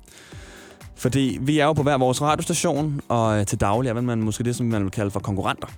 Fordi 0.98 1.38
vi 1.40 1.58
er 1.58 1.64
jo 1.64 1.72
på 1.72 1.82
hver 1.82 1.98
vores 1.98 2.22
radiostation, 2.22 3.00
og 3.08 3.38
øh, 3.40 3.46
til 3.46 3.60
daglig 3.60 3.88
er 3.88 4.00
man 4.00 4.22
måske 4.22 4.44
det, 4.44 4.56
som 4.56 4.66
man 4.66 4.82
vil 4.82 4.90
kalde 4.90 5.10
for 5.10 5.20
konkurrenter. 5.20 5.68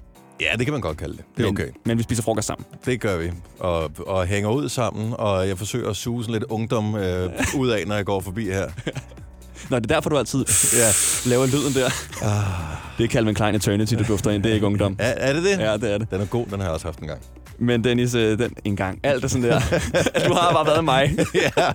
Ja, 0.40 0.56
det 0.58 0.66
kan 0.66 0.72
man 0.72 0.80
godt 0.80 0.96
kalde 0.96 1.16
det. 1.16 1.24
Det 1.36 1.42
er 1.42 1.46
men, 1.46 1.56
okay. 1.56 1.68
Men 1.84 1.98
vi 1.98 2.02
spiser 2.02 2.22
frokost 2.22 2.46
sammen. 2.46 2.66
Det 2.84 3.00
gør 3.00 3.16
vi. 3.16 3.30
Og, 3.58 3.90
og 4.06 4.26
hænger 4.26 4.50
ud 4.50 4.68
sammen, 4.68 5.14
og 5.18 5.48
jeg 5.48 5.58
forsøger 5.58 5.90
at 5.90 5.96
suge 5.96 6.22
sådan 6.24 6.32
lidt 6.32 6.44
ungdom 6.44 6.94
øh, 6.94 7.30
ud 7.56 7.68
af, 7.68 7.86
når 7.86 7.94
jeg 7.94 8.04
går 8.04 8.20
forbi 8.20 8.44
her. 8.44 8.68
Nå, 9.70 9.76
det 9.76 9.90
er 9.90 9.94
derfor, 9.94 10.10
du 10.10 10.18
altid 10.18 10.44
ja, 10.80 10.88
laver 11.30 11.46
lyden 11.46 11.74
der. 11.74 11.86
Ah. 12.22 12.80
Det 12.98 13.04
er 13.04 13.08
Calvin 13.08 13.34
Klein 13.34 13.54
Eternity, 13.54 13.94
du 13.94 14.04
dufter 14.08 14.30
ind. 14.30 14.42
Det 14.42 14.50
er 14.50 14.54
ikke 14.54 14.66
ungdom. 14.66 14.96
Er, 14.98 15.28
er 15.28 15.32
det 15.32 15.42
det? 15.42 15.58
Ja, 15.58 15.76
det 15.76 15.92
er 15.92 15.98
det. 15.98 16.10
Den 16.10 16.20
er 16.20 16.26
god, 16.26 16.46
den 16.46 16.60
har 16.60 16.66
jeg 16.66 16.72
også 16.74 16.86
haft 16.86 16.98
en 16.98 17.06
gang. 17.06 17.20
Men 17.60 17.84
Dennis, 17.84 18.14
øh, 18.14 18.38
den 18.38 18.52
en 18.64 18.76
gang. 18.76 19.00
Alt 19.02 19.24
er 19.24 19.28
sådan 19.28 19.42
der. 19.42 19.60
du 20.28 20.32
har 20.32 20.52
bare 20.52 20.66
været 20.66 20.84
mig. 20.84 21.16
ja, 21.34 21.72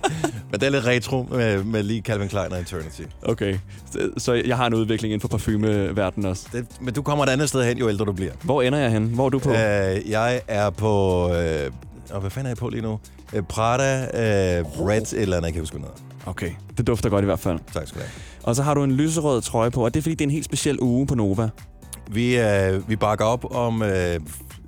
men 0.50 0.60
det 0.60 0.62
er 0.62 0.70
lidt 0.70 0.86
retro 0.86 1.26
med, 1.30 1.64
med 1.64 1.82
lige 1.82 2.02
Calvin 2.02 2.28
Klein 2.28 2.52
og 2.52 2.60
Eternity. 2.60 3.02
Okay, 3.22 3.58
så, 3.90 4.10
så 4.16 4.32
jeg 4.32 4.56
har 4.56 4.66
en 4.66 4.74
udvikling 4.74 5.12
inden 5.12 5.20
for 5.20 5.28
parfumeverdenen 5.28 6.30
også. 6.30 6.46
Det, 6.52 6.66
men 6.80 6.94
du 6.94 7.02
kommer 7.02 7.24
et 7.24 7.28
andet 7.28 7.48
sted 7.48 7.64
hen, 7.64 7.78
jo 7.78 7.88
ældre 7.88 8.04
du 8.04 8.12
bliver. 8.12 8.32
Hvor 8.42 8.62
ender 8.62 8.78
jeg 8.78 8.90
hen? 8.90 9.04
Hvor 9.04 9.26
er 9.26 9.30
du 9.30 9.38
på? 9.38 9.50
Øh, 9.50 10.10
jeg 10.10 10.40
er 10.48 10.70
på... 10.70 11.24
Øh, 11.34 11.70
og 12.10 12.20
hvad 12.20 12.30
fanden 12.30 12.46
er 12.46 12.50
jeg 12.50 12.56
på 12.56 12.68
lige 12.68 12.82
nu? 12.82 12.98
Øh, 13.32 13.42
Prada, 13.42 14.02
øh, 14.02 14.64
Red, 14.86 15.12
eller 15.12 15.36
andet, 15.36 15.46
jeg 15.46 15.52
kan 15.52 15.62
huske 15.62 15.78
noget. 15.78 15.94
Okay, 16.26 16.50
det 16.76 16.86
dufter 16.86 17.10
godt 17.10 17.22
i 17.22 17.26
hvert 17.26 17.38
fald. 17.38 17.58
Tak 17.74 17.88
skal 17.88 18.00
du 18.00 18.04
have. 18.04 18.12
Og 18.42 18.56
så 18.56 18.62
har 18.62 18.74
du 18.74 18.84
en 18.84 18.92
lyserød 18.92 19.42
trøje 19.42 19.70
på, 19.70 19.84
og 19.84 19.94
det 19.94 20.00
er 20.00 20.02
fordi, 20.02 20.14
det 20.14 20.20
er 20.20 20.26
en 20.26 20.30
helt 20.30 20.44
speciel 20.44 20.80
uge 20.80 21.06
på 21.06 21.14
Nova. 21.14 21.48
Vi, 22.10 22.38
øh, 22.38 22.88
vi 22.88 22.96
bakker 22.96 23.24
op 23.24 23.54
om, 23.54 23.82
øh, 23.82 24.20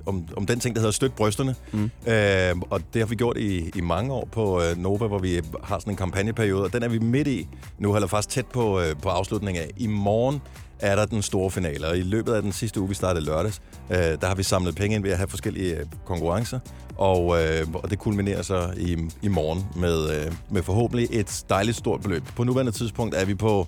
om, 0.09 0.29
om 0.37 0.47
den 0.47 0.61
ting, 0.61 0.75
der 0.75 0.81
hedder 0.81 0.93
Støt 0.93 1.13
brysterne. 1.13 1.55
Mm. 1.73 1.91
Øh, 2.07 2.55
og 2.71 2.81
det 2.95 3.03
har 3.03 3.07
vi 3.07 3.15
gjort 3.15 3.37
i, 3.37 3.71
i 3.77 3.81
mange 3.81 4.13
år 4.13 4.29
på 4.33 4.63
øh, 4.63 4.77
Nova, 4.77 5.07
hvor 5.07 5.19
vi 5.19 5.41
har 5.65 5.79
sådan 5.79 5.93
en 5.93 5.97
kampagneperiode, 5.97 6.65
og 6.65 6.73
den 6.73 6.83
er 6.83 6.89
vi 6.89 6.99
midt 6.99 7.29
i 7.29 7.49
nu, 7.79 7.95
eller 7.95 8.09
faktisk 8.09 8.29
tæt 8.29 8.47
på, 8.47 8.81
øh, 8.81 8.97
på 9.03 9.09
afslutningen 9.09 9.63
af. 9.63 9.71
I 9.77 9.87
morgen 9.87 10.41
er 10.81 10.97
der 10.97 11.07
den 11.07 11.23
store 11.23 11.51
finale, 11.51 11.87
og 11.87 11.99
i 11.99 12.03
løbet 12.03 12.33
af 12.33 12.43
den 12.43 12.53
sidste 12.53 12.81
uge, 12.81 12.89
vi 12.89 12.95
startede 12.95 13.25
lørdags, 13.25 13.63
øh, 13.91 13.97
der 13.97 14.27
har 14.27 14.35
vi 14.35 14.43
samlet 14.43 14.75
penge 14.75 14.97
ind 14.97 15.05
ved 15.05 15.11
at 15.11 15.17
have 15.17 15.29
forskellige 15.29 15.77
øh, 15.77 15.87
konkurrencer, 16.05 16.59
og, 16.97 17.43
øh, 17.43 17.67
og 17.75 17.91
det 17.91 17.99
kulminerer 17.99 18.43
så 18.43 18.73
i, 18.77 18.97
i 19.23 19.29
morgen 19.29 19.67
med, 19.77 20.11
øh, 20.11 20.33
med 20.51 20.63
forhåbentlig 20.63 21.09
et 21.11 21.45
dejligt 21.49 21.77
stort 21.77 22.01
beløb. 22.01 22.23
På 22.37 22.45
nuværende 22.45 22.73
tidspunkt 22.73 23.15
er 23.15 23.25
vi 23.25 23.35
på 23.35 23.67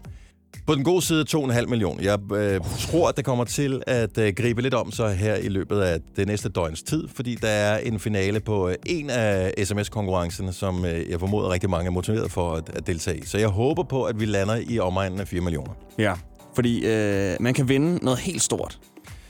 på 0.67 0.75
den 0.75 0.85
gode 0.85 1.03
side 1.03 1.25
2,5 1.37 1.67
millioner. 1.67 2.03
Jeg 2.03 2.33
øh, 2.33 2.61
tror, 2.81 3.09
at 3.09 3.17
det 3.17 3.25
kommer 3.25 3.45
til 3.45 3.83
at 3.87 4.19
øh, 4.19 4.33
gribe 4.37 4.63
lidt 4.63 4.75
om 4.75 4.93
sig 4.93 5.17
her 5.17 5.35
i 5.37 5.49
løbet 5.49 5.81
af 5.81 5.99
det 6.17 6.27
næste 6.27 6.49
døgns 6.49 6.83
tid, 6.83 7.09
fordi 7.15 7.35
der 7.35 7.49
er 7.49 7.79
en 7.79 8.01
finale 8.01 8.41
på 8.41 8.69
øh, 8.69 8.75
en 8.87 9.11
af 9.11 9.55
sms-konkurrencerne, 9.65 10.53
som 10.53 10.85
øh, 10.85 11.11
jeg 11.11 11.21
formoder 11.21 11.51
rigtig 11.51 11.71
mange 11.71 11.87
er 11.87 11.91
motiveret 11.91 12.31
for 12.31 12.53
at, 12.55 12.69
at 12.77 12.87
deltage 12.87 13.19
i. 13.19 13.27
Så 13.27 13.39
jeg 13.39 13.49
håber 13.49 13.83
på, 13.83 14.05
at 14.05 14.21
vi 14.21 14.25
lander 14.27 14.57
i 14.69 14.79
omegnen 14.79 15.21
af 15.21 15.29
4 15.29 15.41
millioner. 15.41 15.73
Ja, 15.99 16.15
fordi 16.55 16.87
øh, 16.87 17.37
man 17.41 17.55
kan 17.55 17.69
vinde 17.69 18.05
noget 18.05 18.19
helt 18.19 18.43
stort. 18.43 18.79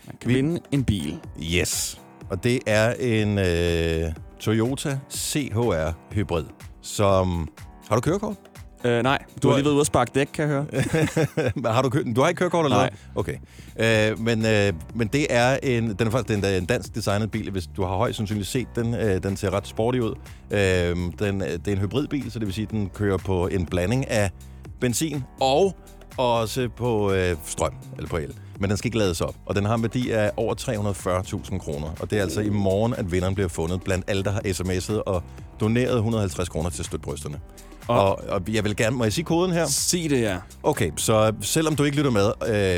Man 0.06 0.16
kan 0.20 0.28
Vi- 0.28 0.34
Vi... 0.34 0.40
vinde 0.40 0.60
en 0.72 0.84
bil. 0.84 1.18
Yes. 1.54 2.00
Og 2.30 2.44
det 2.44 2.58
er 2.66 2.92
en 2.94 3.38
øh, 3.38 4.12
Toyota 4.40 4.98
CHR 5.10 5.92
Hybrid, 6.12 6.44
som... 6.82 7.48
Har 7.88 7.94
du 7.96 8.00
kørekort? 8.00 8.34
Øh, 8.84 9.02
nej, 9.02 9.18
du, 9.34 9.38
Du 9.42 9.48
har 9.48 9.56
lige 9.56 9.64
været 9.64 9.72
ude 9.74 9.80
at 9.80 9.86
sparke 9.86 10.10
dæk, 10.14 10.28
kan 10.34 10.48
jeg 10.48 10.50
høre. 10.52 10.66
Har 11.74 11.82
du, 11.82 11.88
kø- 11.88 12.04
du 12.16 12.20
har 12.20 12.28
ikke 12.28 12.38
kørekort 12.38 12.64
eller 12.66 12.76
noget? 12.76 12.92
Okay. 13.14 14.10
Øh, 14.10 14.20
men, 14.20 14.46
øh, 14.46 14.72
men 14.94 15.08
det 15.08 15.26
er 15.30 15.58
en, 15.62 15.94
den 15.98 16.06
er 16.06 16.10
faktisk 16.10 16.36
den 16.36 16.44
er 16.44 16.56
en 16.58 16.64
dansk 16.66 16.94
designet 16.94 17.30
bil. 17.30 17.50
Hvis 17.50 17.66
du 17.76 17.82
har 17.82 17.96
højst 17.96 18.16
sandsynligt 18.16 18.48
set 18.48 18.66
den, 18.76 18.94
øh, 18.94 19.22
den 19.22 19.36
ser 19.36 19.50
ret 19.54 19.66
sporty 19.66 19.98
ud. 19.98 20.14
Øh, 20.50 20.58
den, 21.18 21.40
det 21.40 21.68
er 21.68 21.72
en 21.72 21.78
hybridbil, 21.78 22.32
så 22.32 22.38
det 22.38 22.46
vil 22.46 22.54
sige, 22.54 22.64
at 22.64 22.70
den 22.70 22.88
kører 22.94 23.16
på 23.18 23.46
en 23.46 23.66
blanding 23.66 24.08
af 24.10 24.30
benzin 24.80 25.22
og 25.40 25.76
også 26.16 26.68
på 26.76 27.12
øh, 27.12 27.36
strøm, 27.44 27.72
eller 27.96 28.08
på 28.08 28.16
el. 28.16 28.34
Men 28.58 28.70
den 28.70 28.76
skal 28.78 28.88
ikke 28.88 28.98
lades 28.98 29.20
op, 29.20 29.34
og 29.46 29.54
den 29.56 29.64
har 29.64 29.74
en 29.74 29.82
værdi 29.82 30.10
af 30.10 30.30
over 30.36 30.54
340.000 30.54 31.58
kroner. 31.58 31.88
Og 32.00 32.10
det 32.10 32.18
er 32.18 32.22
altså 32.22 32.40
i 32.40 32.48
morgen, 32.48 32.94
at 32.94 33.12
vinderen 33.12 33.34
bliver 33.34 33.48
fundet 33.48 33.82
blandt 33.82 34.04
alle, 34.10 34.22
der 34.24 34.30
har 34.30 34.40
sms'et 34.40 35.02
og 35.06 35.22
doneret 35.60 35.94
150 35.96 36.48
kroner 36.48 36.70
til 36.70 36.84
støtbrysterne. 36.84 37.40
Og, 37.90 38.20
og, 38.28 38.42
jeg 38.48 38.64
vil 38.64 38.76
gerne... 38.76 38.96
Må 38.96 39.04
jeg 39.04 39.12
sige 39.12 39.24
koden 39.24 39.52
her? 39.52 39.66
Sig 39.66 40.10
det, 40.10 40.20
ja. 40.20 40.36
Okay, 40.62 40.90
så 40.96 41.32
selvom 41.40 41.76
du 41.76 41.84
ikke 41.84 41.96
lytter 41.96 42.10
med 42.10 42.32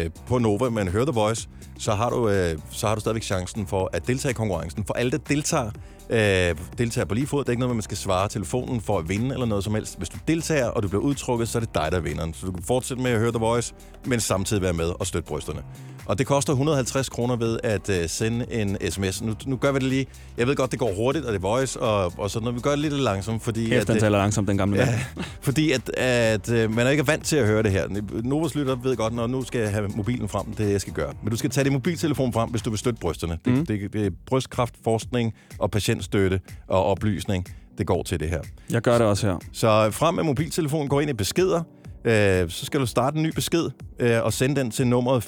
øh, 0.05 0.11
på 0.27 0.39
Nova, 0.39 0.71
men 0.71 0.89
hører 0.89 1.05
The 1.05 1.15
Voice, 1.15 1.49
så 1.79 1.95
har, 1.95 2.11
du, 2.11 2.29
øh, 2.29 2.59
så 2.71 2.87
har 2.87 2.95
du 2.95 3.01
stadigvæk 3.01 3.23
chancen 3.23 3.67
for 3.67 3.91
at 3.93 4.07
deltage 4.07 4.31
i 4.31 4.35
konkurrencen. 4.35 4.85
For 4.87 4.95
alle, 4.95 5.13
der 5.13 5.19
deltager, 5.19 5.71
øh, 6.11 6.57
deltager 6.79 7.05
på 7.05 7.15
lige 7.15 7.27
fod, 7.27 7.41
det 7.41 7.49
er 7.49 7.53
ikke 7.53 7.61
noget, 7.61 7.77
man 7.77 7.83
skal 7.83 7.97
svare 7.97 8.29
telefonen 8.29 8.81
for 8.81 8.99
at 8.99 9.09
vinde 9.09 9.35
eller 9.35 9.47
noget 9.47 9.65
som 9.65 9.75
helst. 9.75 9.99
Hvis 9.99 10.09
du 10.09 10.19
deltager, 10.29 10.67
og 10.67 10.83
du 10.83 10.89
bliver 10.89 11.03
udtrukket, 11.03 11.49
så 11.49 11.59
er 11.59 11.61
det 11.61 11.75
dig, 11.75 11.89
der 11.93 11.97
er 11.97 12.03
vinderen. 12.03 12.35
Så 12.35 12.47
du 12.47 12.53
kan 12.53 12.63
fortsætte 12.63 13.03
med 13.03 13.11
at 13.11 13.19
høre 13.19 13.33
The 13.33 13.39
Voice, 13.39 13.75
men 14.07 14.21
samtidig 14.21 14.63
være 14.63 14.73
med 14.73 14.93
og 15.01 15.07
støtte 15.07 15.29
brysterne. 15.29 15.63
Og 16.07 16.19
det 16.19 16.27
koster 16.27 16.53
150 16.53 17.09
kroner 17.09 17.37
ved 17.37 17.59
at 17.65 17.89
uh, 17.89 17.95
sende 18.07 18.47
en 18.51 18.77
sms. 18.91 19.23
Nu, 19.23 19.35
nu 19.47 19.57
gør 19.57 19.73
vi 19.73 19.79
det 19.79 19.89
lige. 19.89 20.07
Jeg 20.37 20.47
ved 20.47 20.57
godt, 20.57 20.71
det 20.71 20.79
går 20.79 20.93
hurtigt, 20.97 21.25
og 21.25 21.33
det 21.33 21.39
er 21.39 21.43
voice 21.43 21.81
og, 21.81 22.13
og 22.19 22.31
sådan 22.31 22.45
noget. 22.45 22.57
Vi 22.57 22.61
gør 22.61 22.71
det 22.71 22.79
lidt 22.79 22.95
langsomt, 22.95 23.43
fordi... 23.43 23.67
Kæft, 23.69 23.87
den 23.89 23.97
øh, 23.97 24.01
taler 24.01 24.19
langsomt, 24.19 24.49
den 24.49 24.57
gamle 24.59 24.79
Ja, 24.79 24.87
mand. 24.87 25.25
fordi 25.41 25.73
at, 25.73 25.91
at 25.97 26.51
øh, 26.51 26.71
man 26.75 26.87
er 26.87 26.91
ikke 26.91 27.07
vant 27.07 27.25
til 27.25 27.37
at 27.37 27.47
høre 27.47 27.63
det 27.63 27.71
her. 27.71 27.87
Novas 28.25 28.55
lytter 28.55 28.77
ved 28.77 28.97
godt, 28.97 29.15
når 29.15 29.27
nu 29.27 29.43
skal 29.45 29.61
jeg 29.61 29.71
have 29.71 29.89
mobilen 29.89 30.29
frem, 30.29 30.45
det 30.47 30.61
er 30.61 30.65
det, 30.65 30.73
jeg 30.73 30.81
skal 30.81 30.93
gøre. 30.93 31.13
Men 31.23 31.31
du 31.31 31.37
skal 31.37 31.51
tage 31.51 31.65
din 31.65 31.73
mobiltelefon 31.73 32.33
frem, 32.33 32.51
hvis 32.51 32.63
du 32.63 32.71
vil 32.71 32.79
støtte 32.79 33.01
brysterne. 33.01 33.39
Det, 33.45 33.53
Mm. 33.53 33.67
det, 33.67 33.93
det 33.93 34.07
er 34.07 34.11
brystkræftforskning 34.27 35.35
og 35.59 35.71
patientstøtte 35.71 36.41
og 36.69 36.85
oplysning, 36.85 37.47
det 37.79 37.87
går 37.87 38.03
til 38.03 38.21
det 38.21 38.29
her. 38.29 38.41
Jeg 38.71 38.83
gør 38.83 38.99
det 38.99 39.07
også 39.07 39.27
her. 39.27 39.37
Så 39.53 39.91
frem 39.91 40.15
med 40.15 40.23
mobiltelefonen, 40.25 40.89
gå 40.89 41.01
ind 41.01 41.11
i 41.11 41.13
beskeder, 41.13 41.63
øh, 42.05 42.51
så 42.51 42.67
skal 42.67 42.81
du 42.81 42.87
starte 42.87 43.17
en 43.17 43.23
ny 43.23 43.33
besked 43.35 43.71
øh, 43.99 44.23
og 44.23 44.33
sende 44.33 44.57
den 44.61 44.71
til 44.71 44.87
nummeret 44.87 45.23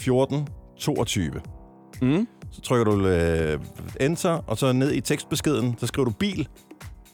1422. 0.77 1.41
Mm. 2.03 2.29
Så 2.51 2.61
trykker 2.61 2.85
du 2.85 3.07
øh, 3.07 3.61
enter, 4.01 4.31
og 4.31 4.59
så 4.59 4.73
ned 4.73 4.93
i 4.93 5.01
tekstbeskeden, 5.01 5.75
så 5.79 5.87
skriver 5.87 6.05
du 6.05 6.11
bil. 6.11 6.49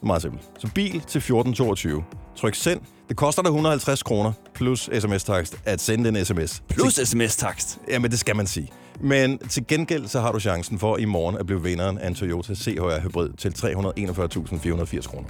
Meget 0.03 0.21
simpelt. 0.21 0.43
Så 0.59 0.67
bil 0.75 0.91
til 0.91 1.19
1422. 1.19 2.03
Tryk 2.35 2.55
send. 2.55 2.81
Det 3.09 3.17
koster 3.17 3.41
dig 3.41 3.49
150 3.49 4.03
kroner 4.03 4.31
plus 4.53 4.89
sms-takst 4.99 5.57
at 5.65 5.81
sende 5.81 6.09
en 6.09 6.25
sms. 6.25 6.63
Plus 6.69 6.93
sms-takst. 6.93 7.79
Jamen, 7.89 8.11
det 8.11 8.19
skal 8.19 8.35
man 8.35 8.47
sige. 8.47 8.67
Men 8.99 9.37
til 9.37 9.67
gengæld, 9.67 10.07
så 10.07 10.19
har 10.19 10.31
du 10.31 10.39
chancen 10.39 10.79
for 10.79 10.97
i 10.97 11.05
morgen 11.05 11.37
at 11.37 11.45
blive 11.45 11.63
vinderen 11.63 11.97
af 11.97 12.07
en 12.07 12.15
Toyota 12.15 12.55
CHR 12.55 12.99
Hybrid 13.01 13.29
til 13.37 13.49
341.480 13.49 15.07
kroner. 15.07 15.27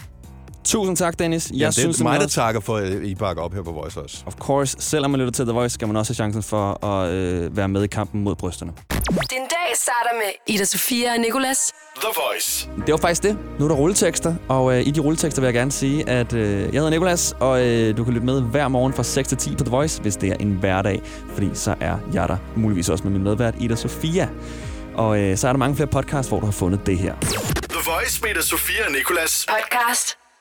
Tusind 0.65 0.97
tak, 0.97 1.19
Dennis. 1.19 1.49
Jeg 1.51 1.59
Jeg 1.59 1.73
synes 1.73 1.75
det 1.75 1.83
er 1.83 1.87
mig, 1.87 1.95
simpelthen 1.95 2.19
der 2.19 2.25
også- 2.25 2.35
takker 2.35 2.61
for, 2.61 2.75
at 2.77 2.91
I 3.03 3.15
bakker 3.15 3.43
op 3.43 3.53
her 3.53 3.61
på 3.63 3.71
Voice 3.71 3.99
også. 4.01 4.17
Of 4.25 4.33
course, 4.35 4.75
selvom 4.79 5.11
man 5.11 5.19
lytter 5.19 5.31
til 5.31 5.45
The 5.45 5.53
Voice, 5.53 5.73
skal 5.73 5.87
man 5.87 5.97
også 5.97 6.09
have 6.11 6.15
chancen 6.15 6.43
for 6.43 6.85
at 6.85 7.09
øh, 7.11 7.57
være 7.57 7.67
med 7.67 7.83
i 7.83 7.87
kampen 7.87 8.23
mod 8.23 8.35
brysterne. 8.35 8.71
Din 9.09 9.39
dag 9.39 9.75
starter 9.75 10.13
med 10.13 10.55
Ida 10.55 10.65
Sofia 10.65 11.11
og 11.13 11.19
Nicolas. 11.19 11.71
The 11.95 12.07
Voice. 12.29 12.69
Det 12.85 12.91
var 12.91 12.97
faktisk 12.97 13.23
det. 13.23 13.37
Nu 13.59 13.65
er 13.65 13.69
der 13.69 13.75
rulletekster, 13.75 14.35
og 14.49 14.73
øh, 14.77 14.87
i 14.87 14.91
de 14.91 14.99
rulletekster 14.99 15.41
vil 15.41 15.47
jeg 15.47 15.53
gerne 15.53 15.71
sige, 15.71 16.09
at 16.09 16.33
øh, 16.33 16.59
jeg 16.61 16.71
hedder 16.71 16.89
Nikolas, 16.89 17.35
og 17.39 17.61
øh, 17.67 17.97
du 17.97 18.03
kan 18.03 18.13
lytte 18.13 18.25
med 18.25 18.41
hver 18.41 18.67
morgen 18.67 18.93
fra 18.93 19.03
6 19.03 19.29
til 19.29 19.37
10 19.37 19.55
på 19.55 19.63
The 19.63 19.71
Voice, 19.71 20.01
hvis 20.01 20.15
det 20.15 20.29
er 20.29 20.35
en 20.39 20.51
hverdag, 20.51 21.01
fordi 21.33 21.49
så 21.53 21.75
er 21.79 21.97
jeg 22.13 22.27
der 22.29 22.37
muligvis 22.55 22.89
også 22.89 23.03
med 23.03 23.11
min 23.11 23.23
medvært 23.23 23.53
Ida 23.59 23.75
Sofia. 23.75 24.29
Og 24.95 25.19
øh, 25.19 25.37
så 25.37 25.47
er 25.47 25.51
der 25.53 25.57
mange 25.59 25.75
flere 25.75 25.87
podcasts, 25.89 26.29
hvor 26.29 26.39
du 26.39 26.45
har 26.45 26.51
fundet 26.53 26.85
det 26.85 26.97
her. 26.97 27.15
The 27.69 27.91
Voice 27.91 28.21
med 28.21 28.29
Ida 28.31 28.41
Sofia 28.41 28.85
og 28.85 28.91
Nicolas. 28.91 29.45
Podcast. 29.49 30.20